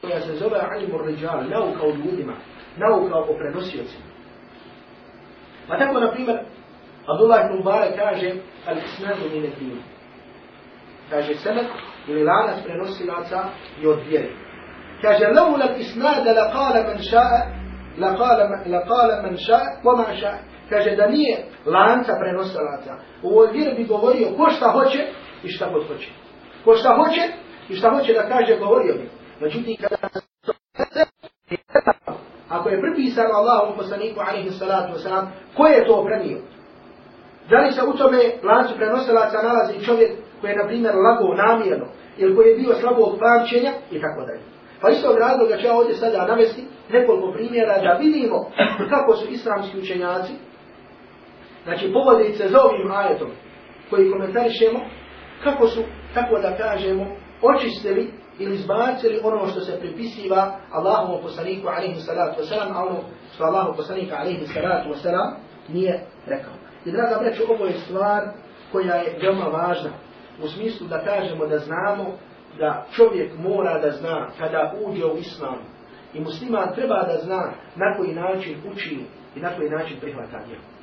[0.00, 2.32] koja se zove alimur ređal, nauka o ljudima,
[2.76, 4.06] nauka o prenosioćima.
[5.68, 6.38] Pa tako, na primjer,
[7.06, 8.34] Abdullah ibn Mubarak kaže,
[8.66, 9.80] al isnadu mine dinu.
[11.10, 11.66] Kaže, semet
[12.08, 13.44] ili lanas prenosilaca
[13.80, 14.28] je od vjere.
[15.02, 15.24] Kaže,
[15.78, 17.40] isnada la kala man ša'a,
[17.98, 18.16] la
[18.86, 22.94] kala man ša'a, ma ša'a kaže da nije lanca prenosalaca.
[23.22, 25.06] U ovoj vjeri bi govorio ko šta hoće
[25.44, 26.08] i šta god hoće.
[26.64, 27.22] Ko šta hoće
[27.68, 29.10] i šta hoće da kaže, govorio bi.
[29.40, 29.96] Međutim, kada
[32.48, 35.26] ako je pripisano Allahom poslaniku alaihi salatu wasalam,
[35.56, 36.38] ko je to prenio?
[37.50, 41.86] Da li se u tome lancu prenosilaca nalazi čovjek koji je, na primjer, lago namjerno,
[42.16, 44.40] ili koji je bio slabog pamćenja i tako dalje.
[44.80, 48.50] Pa isto razloga ću ja ovdje sada navesti nekoliko primjera da vidimo
[48.92, 50.32] kako su islamski učenjaci
[51.66, 53.30] znači povodice za ovim ajetom
[53.90, 54.80] koji komentarišemo,
[55.44, 55.82] kako su,
[56.14, 57.06] tako da kažemo,
[57.42, 63.00] očistili ili izbacili ono što se pripisiva Allahom poslaniku alaihi salatu wasalam, a ono
[63.34, 65.34] što Allahu poslaniku alaihi salatu wasalam
[65.68, 66.52] nije rekao.
[66.84, 68.22] I draga breću, ovo je stvar
[68.72, 69.90] koja je veoma važna
[70.42, 72.04] u smislu da kažemo da znamo
[72.58, 75.58] da čovjek mora da zna kada uđe u islam
[76.14, 78.98] i musliman treba da zna na koji način uči
[79.36, 80.75] i na koji način prihvata djelo.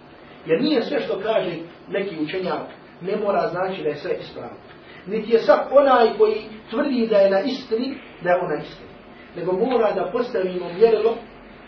[0.46, 1.56] Jer nije sve što kaže
[1.90, 2.62] neki učenjak,
[3.02, 4.58] ne mora znači da je sve ispravno.
[5.06, 8.90] Niti je sad onaj koji tvrdi da je na istini, da je ona istini.
[9.36, 11.16] Nego mora da postavimo mjerilo,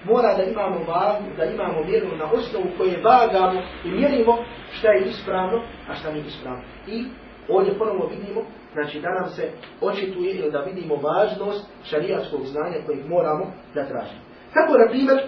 [0.04, 4.38] mora da imamo vagu, da imamo mjerilo na osnovu koje vagamo i mjerimo
[4.72, 6.64] šta je ispravno, a šta nije ispravno.
[6.88, 7.06] I
[7.50, 8.42] ovdje ponovno vidimo,
[8.74, 9.50] znači da nam se
[9.82, 14.22] očituje ili da vidimo važnost šarijatskog znanja kojeg moramo da tražimo.
[14.54, 15.20] Kako, na primjer,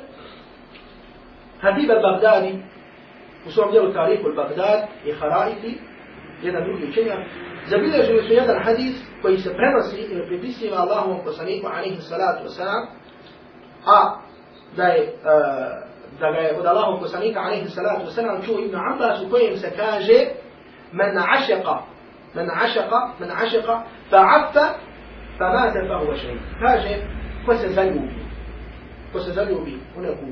[1.61, 2.61] Habib al-Baghdadi,
[3.47, 5.79] u svom dijelu Tarihu al-Baghdad i Haraiti,
[6.41, 7.19] jedan drugi učenjak,
[7.65, 12.85] zabilježili su jedan hadis koji se prenosi ili pripisiva Allahom poslaniku alaihi salatu wasalam,
[13.85, 14.19] a
[14.75, 15.87] da je uh,
[16.19, 19.71] da ga je od Allahom poslanika alaihi salatu wasalam čuo Ibn Abbas u kojem se
[19.77, 20.25] kaže
[20.91, 21.77] men ašeqa
[22.33, 24.65] men ašeqa men ašeqa fa affa
[25.37, 26.95] fa mate fa huwa šeji kaže
[27.45, 28.15] ko se zaljubi
[29.13, 30.25] ko se zaljubi u neku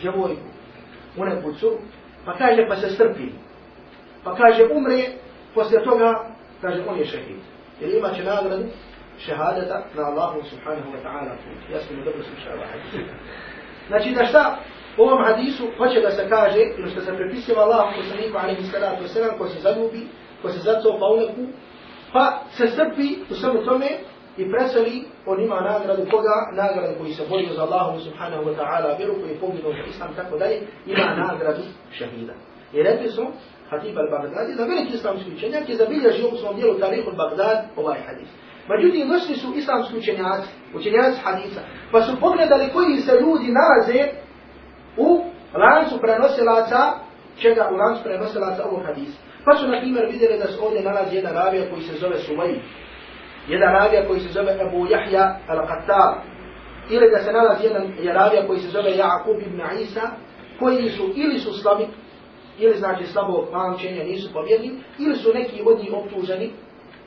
[0.00, 0.48] djevojku
[1.16, 1.78] u neku curu
[2.26, 3.28] pa kaže pa se strpi.
[4.24, 5.04] Pa kaže umre
[5.54, 6.24] poslije toga
[6.60, 7.40] kaže on je šehid.
[7.80, 8.64] Jer ima će nagradu
[9.18, 11.32] šehadeta na Allahu subhanahu wa ta'ala.
[11.72, 12.68] Ja sam dobro slušao ovaj
[13.88, 14.58] znači da šta?
[14.98, 19.04] U ovom hadisu hoće da se kaže, ili što se prepisiva Allahu poslaniku alaihi salatu
[19.04, 20.06] wasalam, ko se zaljubi,
[20.42, 21.52] ko se zacopa u neku,
[22.12, 23.86] pa se strpi u svemu tome
[24.36, 28.98] i preseli, on ima nagradu koga, nagradu koji se borio za Allahu subhanahu wa ta'ala,
[28.98, 32.34] vjeru koji je poginuo za islam, tako dalje, ima nagradu šahida.
[32.72, 33.26] I rekli su,
[33.70, 38.28] Hatib al-Baghdadi, za veliki islamski učenjak je zabilježio u svom dijelu Tarihu al-Baghdad ovaj hadis.
[38.68, 41.60] Međutim, došli su islamski učenjaci, učenjaci hadisa,
[41.92, 44.08] pa su pogledali koji se ljudi nalaze
[44.96, 46.80] u lancu prenosilaca,
[47.38, 49.18] čega u lancu prenosilaca ovog hadisa.
[49.44, 52.60] Pa su, na primjer, vidjeli da se ovdje nalazi jedan ravija koji se zove Suvej.
[53.48, 56.14] Jedan ravija koji se zove Abu Jahja al-Qattar.
[56.90, 60.10] Ili da se nalazi jedan ravija koji se zove Ja'akub ibn Isa,
[60.58, 61.86] koji su ili su slabi,
[62.58, 66.50] ili znači slabo pamćenja nisu povjerni, ili su neki od njih optuženi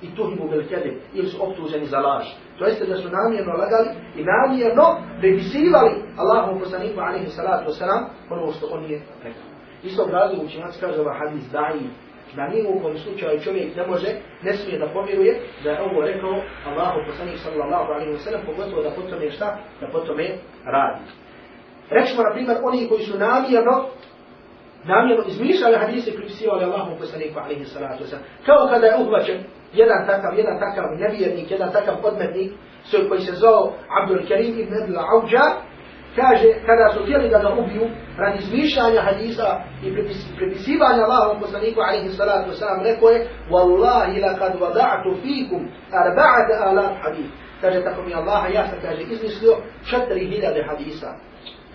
[0.02, 2.26] i tuhimu bil kedib, ili su optuženi za laž.
[2.60, 8.52] To jeste da su namjerno lagali i namjerno prepisivali Allahom poslaniku alaihi salatu wasalam ono
[8.52, 9.44] što on je rekao.
[9.84, 11.90] Isto razlog učinac kaže ova hadis daji
[12.36, 14.08] da nije u ovom slučaju čovjek ne može,
[14.44, 16.36] ne smije da povjeruje da je ovo rekao
[16.68, 21.06] Allahu poslanik sallallahu alaihi wasalam pogotovo da potom je šta, da potom je radi.
[21.90, 23.86] Rečimo na primjer oni koji su namjerno
[24.84, 28.46] namjerno izmišljali hadise i pripisivali Allahom poslaniku alaihi salatu wasalam.
[28.46, 32.52] Kao kada je uhvaćen jedan takav, jedan takav nevjernik, jedan takav odmetnik,
[33.10, 35.44] koji se zvao Abdul Karim ibn Adil Auđa,
[36.16, 37.86] kaže, kada su htjeli da ga ubiju,
[38.18, 39.96] radi izmišljanja hadisa i
[40.38, 47.32] prepisivanja Allahom poslaniku, alaihi salatu wasalam, rekao je, Wallahi lakad vada'tu fikum arba'at alam hadith.
[47.62, 49.54] Kaže, tako mi Allaha, ja sam, kaže, izmislio
[49.92, 51.10] 4000 hadisa.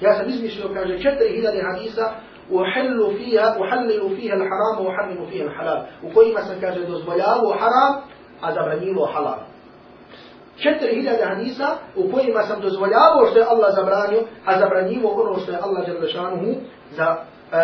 [0.00, 2.06] Ja sam izmislio, kaže, 4000 hadisa,
[2.50, 7.94] وحل فيها uhellilu فيها الحرام uhellilu فيها الحلال وكل ما سكاجه دوز بلاغ وحرام
[8.42, 9.38] هذا بنيل وحلال
[10.56, 15.52] četiri hiljade hadisa u kojima sam dozvoljavao što je Allah zabranio, a zabranjivo ono što
[15.52, 16.54] je Allah Đelešanuhu
[16.96, 17.58] za uh,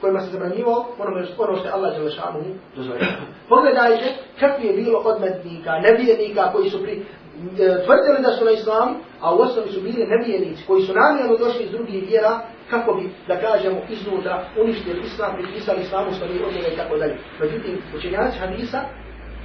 [0.00, 3.26] kojima se zabranjivo ono, ono što je Allah Đelešanuhu dozvoljavao.
[3.48, 4.04] Pogledajte
[4.40, 8.88] kakvi je bilo odmetnika, mednika, koji su pri, e, tvrdili da su na islam,
[9.20, 13.10] a u osnovi su bili nevijenici koji su namjerno došli iz drugih vjera kako bi,
[13.28, 17.16] da kažemo, iznutra uništili islam, pripisali islamu, stavili odmjene i tako dalje.
[17.40, 18.80] Međutim, učenjaci hadisa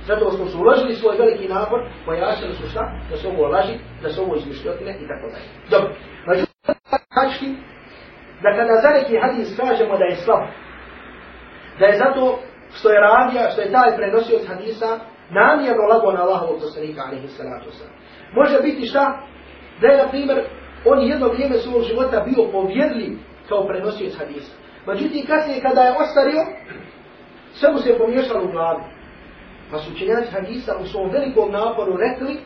[0.08, 2.92] zato što su uložili svoj veliki napor, pojasnili su šta?
[3.10, 5.48] Da su ovo laži, da su ovo izmišljotine i tako dalje.
[5.70, 5.94] Dobro.
[7.14, 7.56] Znači,
[8.44, 10.44] da kada za neki hadis kažemo da je slab,
[11.80, 12.40] da je zato
[12.76, 17.28] što je radija, što je taj prenosio od hadisa, namjerno lago na Allahovog poslanika, alaihi
[17.28, 17.96] salatu wasalam.
[18.36, 19.06] Može biti šta?
[19.82, 20.44] Da je, na primjer,
[20.86, 23.18] on jedno vrijeme svog života bio povjerljiv
[23.50, 24.54] kao prenosioc hadisa.
[24.88, 26.42] Međutim, kasnije kada je ostario,
[27.54, 28.84] sve mu se pomiješalo u glavi.
[29.72, 32.38] Pa su učenjaci hadisa u svom velikom naporu rekli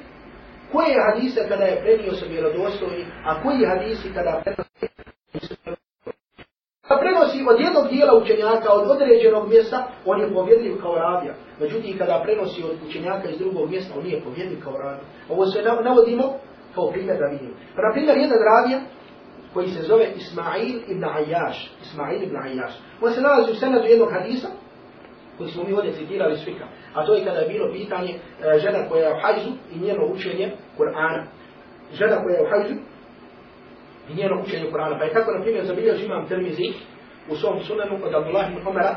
[0.72, 5.56] koje hadise kada je prenio se vjerodostojni, a koji hadisi kada prenosi
[6.88, 11.34] Kada pa prenosi od jednog dijela učenjaka, od određenog mjesta, on je povjedljiv kao rabija.
[11.60, 15.08] Međutim, kada prenosi od učenjaka iz drugog mjesta, on nije povjedljiv kao rabija.
[15.30, 16.34] Ovo se navodimo
[16.76, 17.54] kao primjer da vidimo.
[17.76, 18.80] Pa na primjer jedan ravija
[19.54, 21.60] koji se zove Ismail ibn Ayyash.
[21.84, 22.76] Ismail ibn Ayyash.
[23.02, 24.48] On se nalazi u senadu jednog hadisa
[25.38, 26.66] koji smo mi ovdje citirali svika.
[26.94, 30.06] A to je kada je bilo pitanje e, žena koja je u hajzu i njeno
[30.06, 31.24] učenje Kur'ana.
[31.94, 32.76] Žena koja je u hajzu
[34.10, 35.00] i njeno učenje Kur'ana.
[35.00, 36.74] Pa je tako, na primjer, zabilježi imam termizi
[37.30, 38.96] u svom sunanu od Abdullah ibn Umara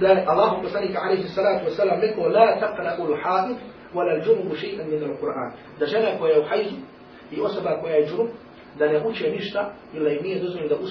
[0.00, 3.56] da je Allahu poslanika alaihi salatu wasalam rekao la taqra ul haid
[3.94, 5.52] wala al-junub shay'an min al-Qur'an.
[5.78, 6.76] Da žena koja je u hajzu
[7.30, 8.28] i osoba koja je džunub
[8.78, 10.82] da ne uče ništa ili im nije dozvoljeno da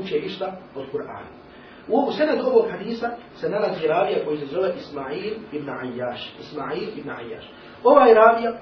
[0.00, 1.43] uče ništa od Kur'ana.
[1.88, 6.40] U sened ovog hadisa se nalazi ravija koji se zove Ismail ibn Ayyash.
[6.40, 7.46] Ismail ibn Ayyash.
[7.84, 8.52] Ovaj ravija,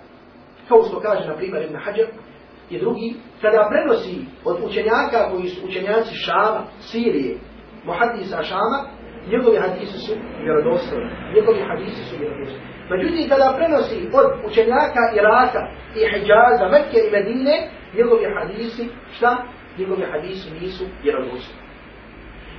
[0.68, 2.08] kao što kaže na primjer Ibn Hajar
[2.70, 7.36] i drugi, kada prenosi od učenjaka koji su učenjaci Šama, Sirije,
[7.84, 8.78] muhadisa Šama,
[9.30, 11.10] njegovi hadisi su vjerodostojni.
[11.34, 12.72] Njegovi hadisi su vjerodostojni.
[12.90, 15.62] Međutim, kada prenosi od učenjaka Iraka
[15.96, 19.44] i Hijaza, Mekke i Medine, njegovi hadisi, šta?
[19.78, 21.61] Njegovi hadisi nisu vjerodostojni.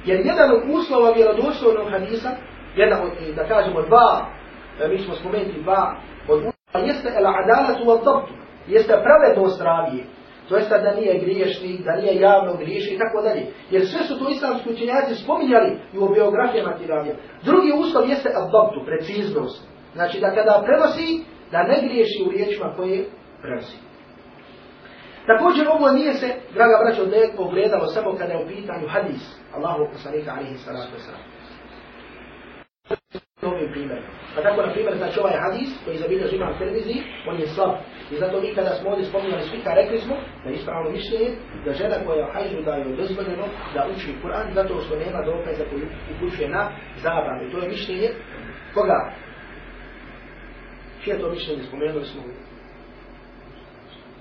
[0.05, 2.29] Jer jedan od uslova vjerodostojnog hadisa,
[2.75, 4.25] jedan od, da kažemo dva,
[4.81, 5.95] e, mi smo spomenuti dva
[6.27, 8.33] od uslova, jeste el adalatu od dobtu,
[8.67, 10.03] jeste pravednost ravije.
[10.49, 13.45] To jeste da nije griješni, da nije javno griješi i tako dalje.
[13.71, 17.15] Jer sve su to islamski učenjaci spominjali i u biografijama ti ravija.
[17.43, 19.67] Drugi uslov jeste adoptu, preciznost.
[19.93, 23.05] Znači da kada prenosi, da ne griješi u riječima koje
[23.41, 23.77] prenosi.
[25.27, 29.23] Također ovo nije se, draga braćo, da je pogledalo samo kada je u pitanju hadis
[29.55, 31.23] Allahu poslanika alihi salatu wasalam.
[33.41, 34.03] Ovim primjerom.
[34.35, 36.97] Pa tako, na primjer, znači ovaj hadis koji zabilježi imam Tirmizi,
[37.29, 37.71] on je slab.
[38.11, 41.29] I zato mi kada smo ovdje spominjali svika, rekli smo da je ispravno mišljenje
[41.65, 45.63] da žena koja je hajžu da je dozvoljeno da uči Kur'an, zato što nema dokaza
[45.69, 45.83] koji
[46.15, 46.71] upućuje na
[47.03, 47.47] zabranu.
[47.47, 48.09] I to je mišljenje
[48.73, 49.13] koga?
[51.03, 52.21] Čije to mišljenje spomenuli smo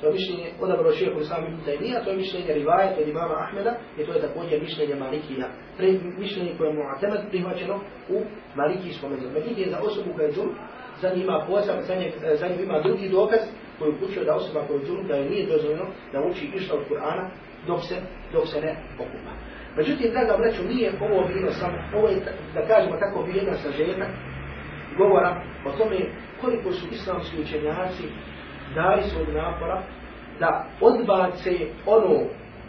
[0.02, 3.72] To je mišljenje odabro šeho Islam ibn Taymiya, to je mišljenje Rivajet od imama Ahmeda,
[3.98, 5.48] i to je također mišljenje Malikija.
[5.76, 8.22] Pre, mišljenje koje je Mu'atemad prihvaćeno u
[8.54, 9.28] Malikijskom među.
[9.34, 10.50] Međutim, za osobu koja je džun,
[11.00, 13.40] za njim ima posam, za, eh, za njim ima drugi dokaz
[13.78, 16.82] koji upućuje da osoba koja je džun, da je nije dozvoljeno da uči išta od
[16.88, 17.24] Kur'ana
[17.66, 17.96] dok se,
[18.32, 19.32] dok se ne okupa.
[19.76, 22.16] Međutim, draga braću, nije ovo bilo samo, ovo je,
[22.54, 24.10] da kažemo tako, bi jedna sažetak
[24.98, 25.96] govora o tome
[26.40, 28.02] koliko su islamski učenjaci
[28.74, 29.82] dali svog napora
[30.40, 31.50] da odbace
[31.86, 32.20] ono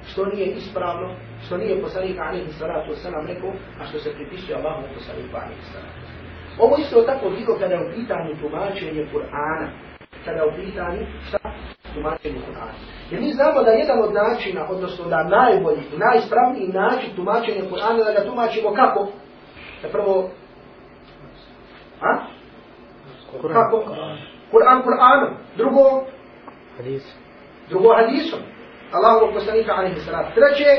[0.07, 3.49] što nije ispravno, što nije poslanik alaihi salatu wasalam rekao,
[3.81, 5.99] a što se pripisuje Allahom poslaniku alaihi salatu
[6.59, 9.67] Ovo isto tako bilo kada je u pitanju tumačenje Kur'ana,
[10.25, 11.39] kada je u pitanju šta?
[11.93, 12.75] Tumačenje Kur'ana.
[13.11, 18.11] Jer mi znamo da jedan od načina, odnosno da najbolji, najispravniji način tumačenja Kur'ana, da
[18.19, 19.07] ga tumačimo kako?
[19.81, 20.29] Da prvo,
[22.01, 22.25] a?
[23.53, 23.83] Kako?
[24.53, 25.31] Kur'an Kur'anom.
[25.57, 26.05] Drugo?
[26.77, 27.03] Hadis.
[27.69, 28.39] Drugo hadisom.
[28.91, 30.29] Allahovog poslanika alaihi salatu.
[30.35, 30.69] Treće,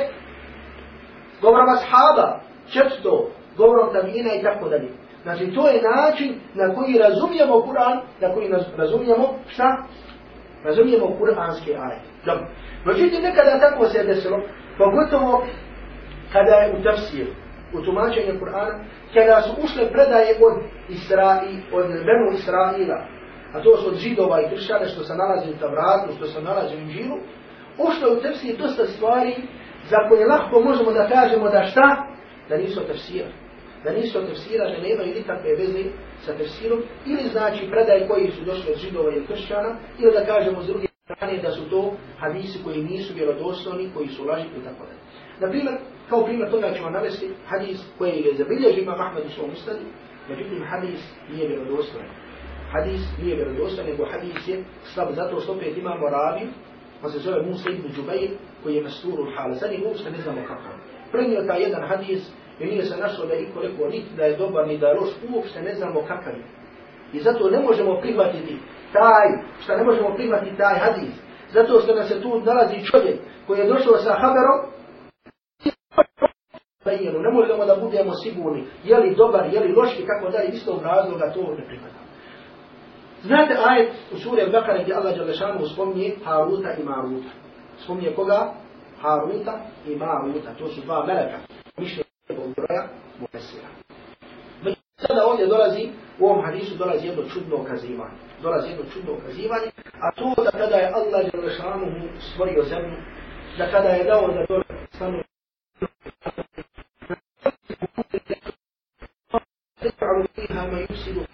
[1.41, 2.41] govorom ashaba.
[2.73, 4.89] Četvrto, govorom tabina i tako dalje.
[5.23, 9.77] Znači, to je način na koji razumijemo Kur'an, na koji razumijemo šta?
[10.65, 11.99] Razumijemo kur'anske aje.
[12.25, 12.47] Dobro.
[12.85, 14.41] Međutim, nekada tako se desilo,
[14.79, 15.45] pogotovo
[16.33, 17.27] kada je u tafsir,
[17.73, 18.75] u tumačenju Kur'ana,
[19.15, 20.55] kada su ušle predaje od
[20.89, 22.99] Isra'i, od Benu Isra'ila,
[23.55, 26.77] a to su od židova i kršćana što se nalazi u Tavratu, što se nalazi
[26.77, 27.17] u Inžilu,
[27.79, 29.35] ušlo u tefsir dosta stvari
[29.91, 32.07] za koje lahko možemo da kažemo da šta?
[32.49, 33.29] Da nisu tefsira.
[33.85, 35.85] Da nisu tefsira, da nemaju nikakve veze
[36.25, 40.63] sa tefsirom, ili znači predaje koji su došli od židova i kršćana, ili da kažemo
[40.63, 44.85] s druge strane da su to hadisi koji nisu vjerodostojni, koji su laži i tako
[44.89, 44.95] da.
[45.47, 45.75] Na primjer,
[46.09, 49.85] kao primjer toga ćemo navesti hadis koji je zabilježi imam Ahmed u svom ustadi,
[50.29, 52.09] međutim hadis nije vjerodostojan
[52.75, 57.19] hadis nije vjerodostan, nego hadis je slab zato što opet imamo ravi, on pa se
[57.19, 58.31] zove Musa ibn Džubeir,
[58.63, 59.55] koji je masturu hala.
[59.55, 60.71] Sad ih uopšte ne znamo kako.
[61.13, 62.23] Prenio taj jedan hadis
[62.61, 65.01] i nije se našlo da je iko rekao niti da je dobar, ni da je
[65.01, 66.45] loš, uopšte ne znamo kakav je.
[67.13, 68.59] I zato ne možemo prihvatiti
[68.93, 69.29] taj,
[69.63, 71.15] šta ne možemo prihvatiti taj hadis.
[71.53, 74.61] Zato što nam se tu nalazi čovjek koji je došao sa haberom,
[77.23, 80.83] ne možemo da budemo sigurni je li dobar, je li loš i kako dalje, istog
[80.83, 82.04] razloga to ne prihvatamo.
[83.25, 87.29] Znate ajet u suri Al-Baqara gdje Allah Đalešanu spominje Haruta i Maruta.
[87.85, 88.53] Spominje koga?
[89.01, 90.55] Haruta i Maruta.
[90.59, 91.39] To su dva meleka.
[91.79, 92.05] Mišljenje
[92.45, 92.89] od broja
[93.21, 93.69] Mufesira.
[94.97, 98.17] Sada ovdje dolazi, u ovom hadisu dolazi jedno čudno ukazivanje.
[98.43, 101.87] Dolazi jedno čudno ukazivanje, a to da kada je Allah Đalešanu
[102.21, 102.97] stvorio zemlju,
[103.59, 105.23] da kada je dao da dole stanu
[110.37, 111.27] فيها ما يفسد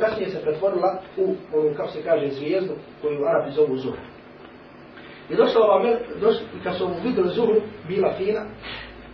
[0.00, 2.72] kasnije se pretvorila u onu, kako se kaže zvijezdu
[3.02, 4.00] koju Arabi zovu Zuhru.
[5.30, 8.44] I došla ova mel, došla, i kad su ovu vidjeli Zuhru, bila fina,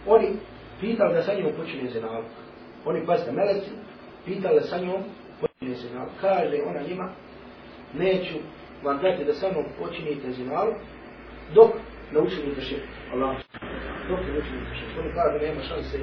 [0.07, 0.29] oni
[0.81, 2.25] pitali da sa njom počinje zinalog.
[2.85, 3.71] Oni pazite, meleci,
[4.25, 5.03] pitali da sa njom
[5.41, 6.11] počinje zinalog.
[6.21, 7.09] Kaže ona njima,
[7.95, 8.35] neću
[8.85, 10.75] vam dati da sa mnom počinite zinalog,
[11.55, 11.71] dok
[12.13, 12.89] ne učinite širk.
[13.13, 13.37] Allah.
[14.09, 14.99] Dok ne učinite širk.
[14.99, 15.99] Oni kaže, nema šanse,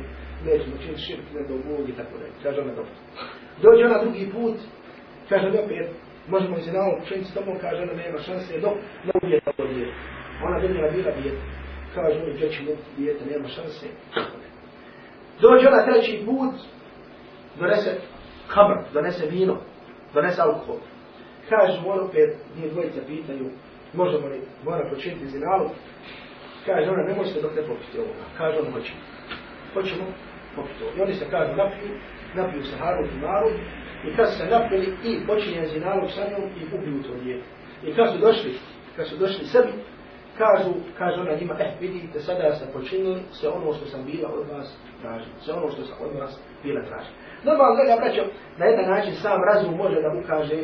[0.45, 2.25] nećemo učiniti širk, ne do Bog i tako da.
[2.43, 2.91] Kaže ona dobro.
[3.61, 4.55] Dođe ona drugi put,
[5.29, 5.89] kaže mi opet,
[6.27, 8.75] možemo li zinalog učiniti s tobom, kaže ona nema šanse, dok
[9.05, 9.91] ne ubije tako djete.
[10.43, 11.41] Ona donijela bila djete.
[11.95, 13.85] Kaže mi, gdje će mogu djete, nema šanse.
[15.41, 16.55] Dođe ona treći put,
[17.59, 17.91] donese
[18.53, 19.57] kamr, donese vino,
[20.13, 20.79] donese alkohol.
[21.49, 23.49] Kaže on opet, nije dvojica pitaju,
[23.93, 25.69] možemo li, mora počiniti zinalu.
[26.65, 28.23] Kaže ona, ne možete dok ne popiti ovoga.
[28.37, 28.99] Kaže ona, hoćemo.
[29.73, 30.05] Hoćemo
[30.55, 30.97] popiti ovoga.
[30.97, 31.91] I oni se kažu, napiju,
[32.35, 33.49] napiju se Harut i maru,
[34.07, 37.45] i kad se napili i počinje zinalog sa njom i ubiju to djete.
[37.83, 38.53] I kad su došli,
[38.95, 39.71] kad su došli sebi,
[40.37, 44.47] kažu, kaže ona njima, eh, vidite, sada ste počinili sve ono što sam bila od
[44.49, 45.35] vas tražila.
[45.43, 47.15] Sve ono što sam od vas bila tražila.
[47.43, 48.23] Normalno, da braćo,
[48.57, 50.57] na jedan način sam razum može da mu kaže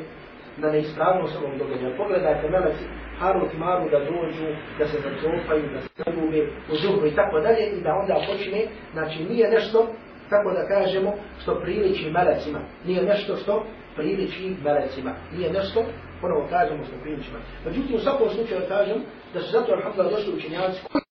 [0.57, 1.97] na neispravnost ovog događaja.
[1.97, 2.85] Pogledajte, meleci,
[3.19, 4.47] Harut i Maru da dođu,
[4.79, 6.41] da se zatrofaju, da se zaljube
[6.71, 8.61] u zuhru i tako dalje i da onda počine,
[8.93, 9.87] znači nije nešto,
[10.29, 12.59] tako da kažemo, što priliči melecima.
[12.85, 13.65] Nije nešto što
[13.95, 15.13] priliči melecima.
[15.33, 15.85] Nije nešto,
[16.21, 17.59] ponovo kažemo što priliči melecima.
[17.65, 18.97] Međutim, u svakom slučaju kažem
[19.33, 21.01] da su zato, alhamdulillah, došli učenjaci koji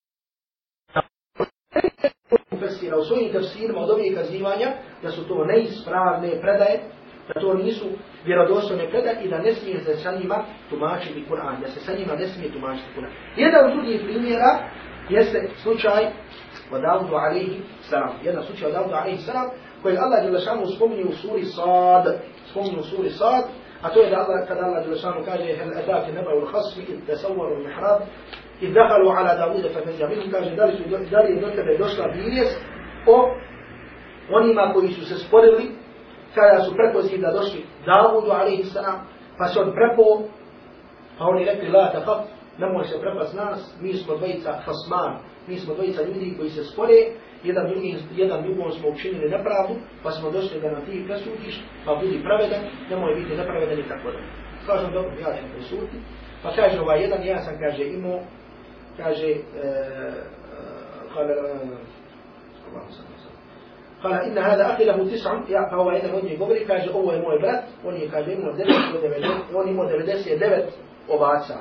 [2.98, 4.68] u svojim tefsirima od ovih kazivanja,
[5.02, 6.80] da su to neispravne predaje,
[7.28, 7.86] da to nisu
[8.24, 12.14] vjerodostojne predaje i da ne smije se sa njima tumačiti Kur'an, da se sa njima
[12.14, 13.10] ne smije tumačiti Kur'an.
[13.36, 14.52] Jedan od drugih primjera
[15.08, 16.02] jeste slučaj
[16.72, 18.12] od Davudu alaihi salam.
[18.22, 19.48] Jedan slučaj od Davudu alaihi salam
[19.82, 22.04] koji Allah Đelešanu spominje u suri Sad.
[22.50, 23.44] Spominje u suri Sad.
[23.82, 27.06] A to je da Allah, kada Allah Đelešanu kaže hel etake neba ul khasmi id
[27.06, 28.00] tesavaru mihrab
[28.60, 31.50] id dahalu ala Davuda fa međa minhum kaže da li, su, da li je do
[31.50, 32.60] tebe došla vijest
[33.06, 33.16] o
[34.32, 35.70] onima koji su se sporili
[36.34, 38.98] kada su prepozi da došli Davudu alaihi salam
[39.38, 40.28] pa se on prepo
[41.18, 41.92] pa oni rekli la
[42.56, 46.64] tafat nemoj se prepast nas mi smo dvojica hasman mi smo dvojica ljudi koji se
[46.64, 46.94] spore
[47.44, 51.94] jedan drugi, jedan drugom smo učinili nepravdu, pa smo došli da nam ti presudiš, pa
[51.94, 54.18] budi pravedan, nemoj biti nepravedan i tako da.
[54.66, 55.96] Kažem, dobro, ja ću presuditi.
[56.42, 58.20] Pa kaže ovaj jedan, ja sam, kaže, imao,
[58.96, 60.12] kaže, e, e,
[61.14, 61.96] kale, e,
[64.02, 67.12] Kala inna hada ahi lahu tis'an, ja, pa ovaj jedan od njih govori, kaže, ovo
[67.12, 70.62] je moj brat, on je, kaže, imao 99, on imao 99
[71.08, 71.54] ovaca.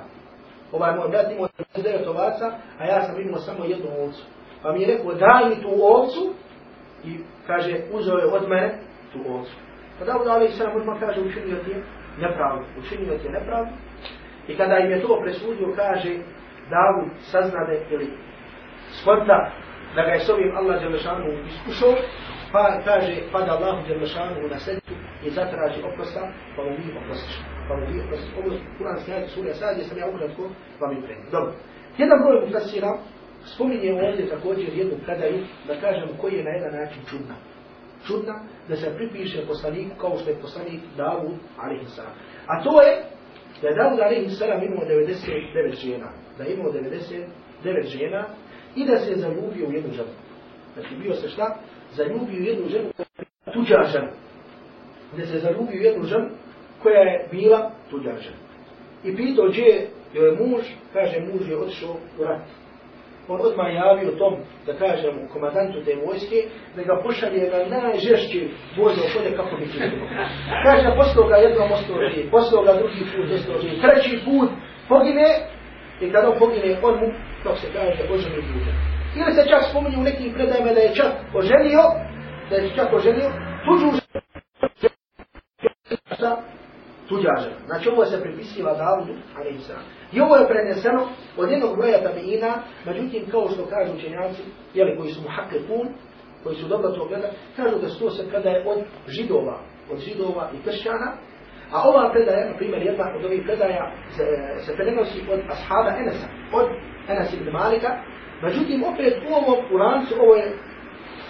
[0.76, 4.24] Ovaj moj brat imao 99 ovaca, a ja sam imao samo jednu ovcu.
[4.64, 6.34] Pa mi je rekao, daj mi tu ovcu
[7.04, 7.18] i
[7.48, 8.80] kaže, uzeo je od mene
[9.14, 9.52] tu ovcu.
[10.00, 11.84] Pa Davud Ali Isra možda kaže, učinio ti je
[12.20, 13.72] nepravdu, učinio ti je nepravdu.
[14.48, 16.10] I kada im je to presudio, kaže,
[16.70, 18.10] Davud saznade ili
[19.02, 19.52] skonta
[19.96, 21.94] da ga je s ovim Allah Đelešanu iskušao,
[22.52, 24.82] pa kaže, pada Allah Đelešanu na sredi,
[25.26, 26.22] i zatraži oprosta,
[26.56, 27.36] pa mu vi oprostiš.
[27.68, 28.32] Pa mu vi oprostiš.
[28.40, 30.44] Ovo je kuranski ajde sura sad, gdje sam ja ukratko,
[30.80, 31.26] pa mi premi.
[31.32, 31.54] Dobro.
[31.98, 32.92] Jedan broj mufasira
[33.54, 37.36] spominje ovdje također jednu predaju, da kažem koji je na jedan način čudna.
[38.08, 38.36] Čudna
[38.68, 42.00] da se pripiše poslanik kao što je poslanik Davud a.s.
[42.48, 43.04] A to je
[43.62, 44.42] da je Davud a.s.
[44.42, 46.10] imao 99 žena.
[46.38, 47.28] Da je imao 99
[47.98, 48.26] žena
[48.76, 50.14] i da se je zaljubio u jednu ženu.
[50.74, 51.58] Znači bio se šta?
[51.94, 54.25] Zaljubio u jednu ženu koja je tuđa žena
[55.16, 56.30] gdje se zaljubio jednu ženu
[56.84, 58.38] koja je bila tuđa žena.
[59.04, 60.64] I pitao gdje je muž,
[60.94, 62.42] kaže muž je otišao u rat
[63.28, 64.34] on odmah javio tom,
[64.66, 66.40] da kažem, komandantu te vojske,
[66.76, 68.40] da ga pošalje na najžešće
[68.78, 70.08] vojno polje kako bi činio.
[70.66, 74.50] Kaže, poslao ga jednom ostroži, poslao ga drugi put ostroži, treći put
[74.90, 75.28] pogine,
[76.02, 77.08] i kada on pogine, on mu,
[77.44, 78.72] kako se kaže, oženi bude.
[79.20, 81.84] Ili se čak spominje u nekim predajima da je čak oženio,
[82.50, 83.30] da je čak oženio,
[83.66, 83.88] tuđu
[86.20, 86.36] ženu,
[87.10, 87.60] tuđa žena.
[87.66, 89.60] Znači ovo se pripisiva Davudu, ali i
[90.16, 91.02] I ovo je preneseno
[91.38, 92.54] od jednog broja tabiina,
[92.86, 94.42] međutim, kao što kažu učenjaci,
[94.74, 95.88] jeli, koji su muhakke pun,
[96.44, 99.60] koji su dobro to gledali, kažu da to se predaje od židova,
[99.92, 101.12] od židova i kršćana,
[101.72, 104.26] a ova predaja, na primjer, jedna od ovih predaja se,
[104.66, 106.66] se prenosi od ashaba Enesa, od
[107.10, 107.90] Enes ibn Malika,
[108.42, 110.58] međutim, opet u ovom Kurancu, ovo je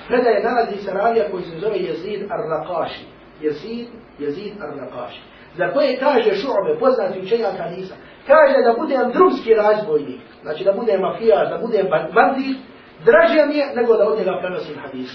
[0.08, 3.06] predaje nalazi se ravija koji se zove Jezid ar-Raqashi,
[3.42, 3.88] Jezid,
[4.20, 5.35] Jezid ar-Raqashi.
[5.58, 7.95] Za koje kaže šu'be, poznati učenjaka hadisa,
[8.28, 12.58] kaže da budem drugski razbojnik, znači da budem mafijaš, da budem bandit,
[13.06, 15.10] draže mi je nego da od njega prenosim hadis.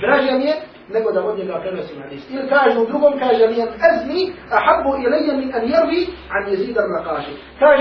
[0.00, 0.54] Draže mi je
[0.88, 2.30] nego da od njega prenosim hadis.
[2.30, 6.50] Ili kaže u drugom, kaže mi je ezni, a habbu ilaje min an jervi an
[6.50, 7.30] jezidar na kaže.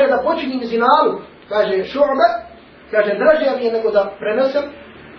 [0.09, 1.13] Da počinim zinalu,
[1.49, 2.27] kaže šu'be,
[2.91, 4.63] kaže draže mi je nego da prenesem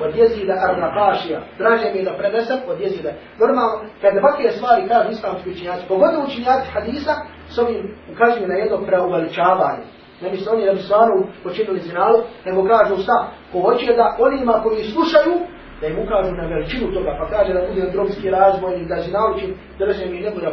[0.00, 1.40] od jezida Arnakašija.
[1.58, 3.10] Draže mi je da prenesem od jezida.
[3.40, 7.14] Normalno, kada ovakve stvari kažu islamski učinjaci, pogotovo učinjaci hadisa,
[7.48, 9.84] s ovim ukazuju na jedno preuveličavanje.
[10.22, 13.18] Ne misle oni da bi stvarno počinili zinalu, nego kažu šta?
[13.52, 15.34] Ko hoće da onima koji slušaju,
[15.80, 19.54] da im ukažu na veličinu toga, pa kaže da bude dromski razvoj da se čim
[19.78, 20.50] držem i nego da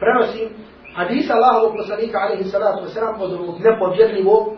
[0.00, 0.48] prenosim.
[0.96, 4.56] Hadisa Allahovog poslanika, alaihi salatu wasalam, od ovog nepobjedljivog,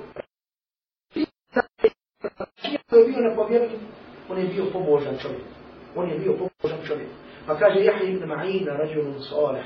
[2.91, 3.79] koji je bio nepovjerljiv,
[4.31, 5.43] on je bio pobožan čovjek.
[5.97, 7.09] On je bio pobožan čovjek.
[7.47, 9.65] Pa kaže Jahja ibn Ma'ina, rađulun salih.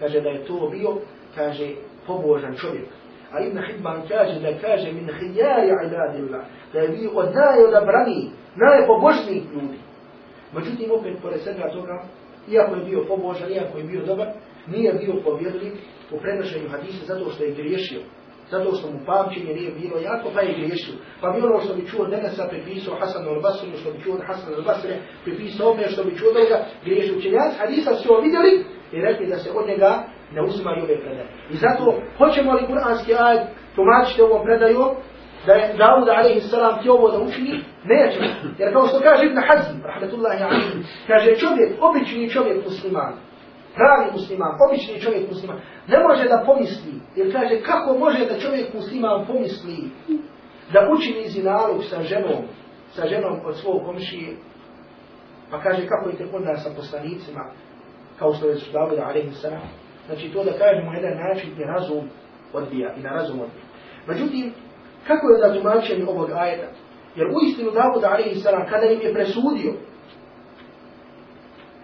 [0.00, 0.96] Kaže da je to bio,
[1.34, 1.68] kaže,
[2.06, 2.84] pobožan čovjek.
[3.32, 9.44] A Ibn Hibban kaže da kaže min hijari ibadillah, da je bio od najodabrani, najpobožnijih
[9.52, 9.78] ljudi.
[10.54, 12.04] Međutim, opet, pored svega toga,
[12.50, 14.28] iako je bio pobožan, iako je bio dobar,
[14.66, 15.72] nije bio povjerljiv
[16.12, 18.00] u prenošenju hadisa zato što je griješio.
[18.54, 20.94] Zato što mu pamćenje nije bilo jako, pa je griješio.
[21.20, 24.52] Pa bi ono što bi čuo Denesa pripisao Hasan al-Basri, ono što bi čuo Hasan
[24.54, 24.94] al-Basri,
[25.24, 27.52] pripisao ome što bi čuo da ga griješio učenjac.
[27.58, 28.52] Hadisa su ovo vidjeli
[28.92, 29.90] i rekli da se od njega
[30.34, 31.28] ne uzimaju ove predaje.
[31.50, 31.84] I zato,
[32.18, 33.42] hoćemo li kuranski ajed
[33.76, 34.84] tumačiti ovom predaju,
[35.46, 36.82] da je Dawud a.s.
[36.82, 38.18] ti ovo da učini, neće.
[38.58, 41.06] Jer kao što kaže Ibn Hazm, rahmetullahi a.s.
[41.06, 43.14] kaže čovjek, obični čovjek musliman,
[43.74, 48.74] pravi musliman, obični čovjek musliman, ne može da pomisli, jer kaže kako može da čovjek
[48.74, 49.90] musliman pomisli
[50.72, 52.42] da učini zinalog sa ženom,
[52.90, 54.36] sa ženom od svog komšije,
[55.50, 57.44] pa kaže kako je te onda sa poslanicima,
[58.18, 59.46] kao što je su Dawud a.s.
[60.06, 62.08] Znači to da kažemo jedan način gdje razum
[62.52, 63.64] odbija i na razum odbija.
[64.06, 64.52] Međutim,
[65.06, 66.66] kako je da tumačenje ovog ajeta?
[67.16, 68.44] Jer u istinu Davud a.s.
[68.70, 69.72] kada im je presudio,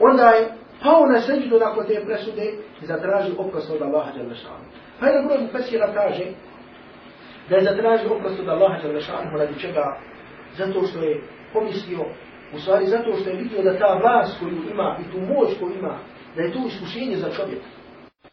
[0.01, 2.53] onda je pao na seđu nakon te presude
[2.83, 4.64] i zatraži oprost od Allaha Đalešanu.
[5.01, 6.24] Pa jedan broj Mufesira kaže
[7.49, 9.99] da je zatraži oprost od Allaha Đalešanu radi čega?
[10.59, 11.22] Zato što je
[11.53, 12.05] pomislio,
[12.55, 15.72] u stvari zato što je vidio da ta vlast koju ima i tu moć koju
[15.78, 15.99] ima,
[16.37, 17.66] da je to iskušenje za čovjeka.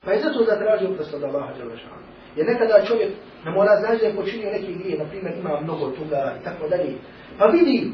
[0.06, 2.08] Pa je zato zatražio oprost od Allaha Đalešanu.
[2.36, 3.10] Jer nekada čovjek
[3.46, 6.68] ne mora znaći da je počinio neke grije, na primjer ima mnogo toga i tako
[6.68, 6.94] dalje.
[7.40, 7.92] Pa vidi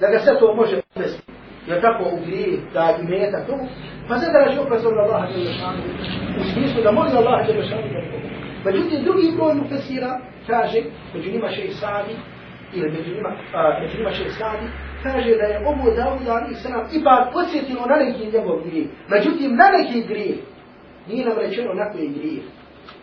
[0.00, 1.33] da ga sve to može uvesti
[1.66, 3.54] je tako u grije, da i meta tu,
[4.08, 5.82] Pa sada raži oprost od Allaha Đalešanu.
[6.40, 8.34] U smislu da moli Allaha Đalešanu da pomoći.
[8.64, 10.80] Međutim, drugi broj mu fesira kaže,
[11.14, 12.14] među njima šeji Sadi,
[12.74, 14.66] ili među njima, a, među njima šeji Sadi,
[15.02, 18.86] kaže da je ovo Dawud alaih sallam ipak podsjetilo na neki njegov grije.
[19.08, 20.36] Međutim, na neki grije
[21.08, 22.42] nije nam rečeno na koji grije.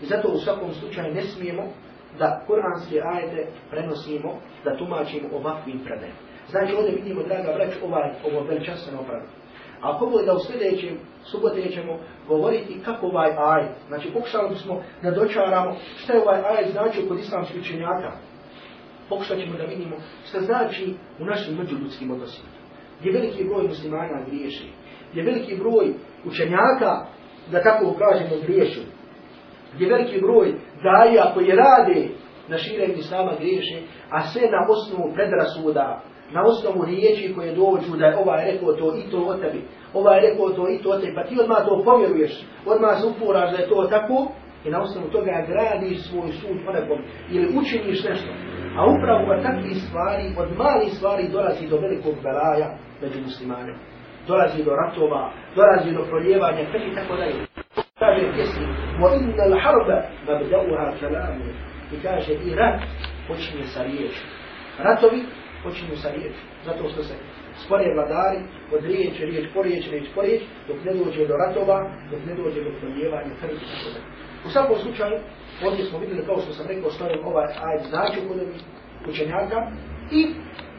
[0.01, 1.63] I zato u svakom slučaju ne smijemo
[2.19, 6.30] da kuranske ajete prenosimo, da tumačimo ovakvim predajama.
[6.51, 9.25] Znači ovdje vidimo, draga brać, ovaj, ovo veličanstveno pravo.
[9.81, 14.81] A ako bude da u sljedećem subote ćemo govoriti kako ovaj aj, znači pokušali bismo
[15.03, 18.11] da dočaramo šta je ovaj aj znači kod islamskih učenjaka.
[19.09, 19.95] Pokušat ćemo da vidimo
[20.29, 22.49] šta znači u našim međuljudskim odnosima.
[22.99, 24.69] Gdje veliki broj muslimana griješi,
[25.11, 25.93] gdje veliki broj
[26.25, 27.05] učenjaka
[27.51, 28.81] da tako kažemo griješu.
[29.75, 32.07] Gdje veliki broj daja koji rade
[32.47, 36.01] na širenju islama griješe, a sve na osnovu predrasuda,
[36.33, 39.61] na osnovu riječi koje dođu da je ovaj rekao to i to o tebi,
[39.93, 43.51] ovaj rekao to i to o tebi, pa ti odmah to povjeruješ, odmah se upuraš
[43.51, 44.27] da je to tako,
[44.65, 46.99] i na osnovu toga gradiš svoj sud o nekom,
[47.31, 48.31] ili učiniš nešto.
[48.77, 53.77] A upravo od takvih stvari, od malih stvari dolazi do velikog belaja među muslimanima
[54.27, 57.45] dolazi do ratova, dolazi do proljevanja pa i tako dalje.
[57.99, 58.65] Kaže pjesmi,
[59.01, 59.97] wa inna l-harba
[60.99, 61.45] kalamu.
[61.93, 62.81] I kaže, i rat
[63.27, 64.27] počinje sa riječom.
[64.77, 65.21] Ratovi
[65.63, 66.35] počinju sa riječ,
[66.65, 67.13] Zato što se
[67.65, 68.39] spore vladari
[68.75, 71.79] od riječ, riječ po riječ, riječ po riječ, dok ne dođe do ratova,
[72.11, 73.59] dok ne dođe do proljevanja krvi.
[74.45, 75.17] U svakom slučaju,
[75.65, 78.37] ovdje smo vidjeli, kao što sam rekao, što je ovaj ajd znači kod
[79.09, 79.59] učenjaka
[80.11, 80.21] i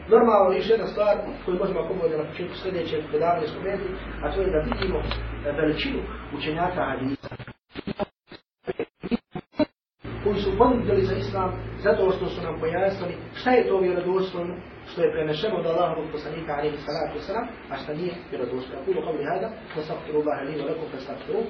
[0.07, 4.51] Normalno, još jedna stvar koju možemo ako na početku sljedećeg predavanja spomenuti, a to je
[4.51, 5.99] da vidimo e, veličinu
[6.37, 7.35] učenjaka hadisa.
[10.23, 11.51] koji su ponudili za islam
[11.83, 14.55] zato što su nam pojasnili šta je to vjerodostojno
[14.93, 18.85] što je prenešeno od Allahovog poslanika alaihi salatu wasalam, a šta nije vjerodostojno.
[18.85, 21.41] Kulu qavli hada, wa stakfiru Allah alaihi wa lakum, fa stakfiru.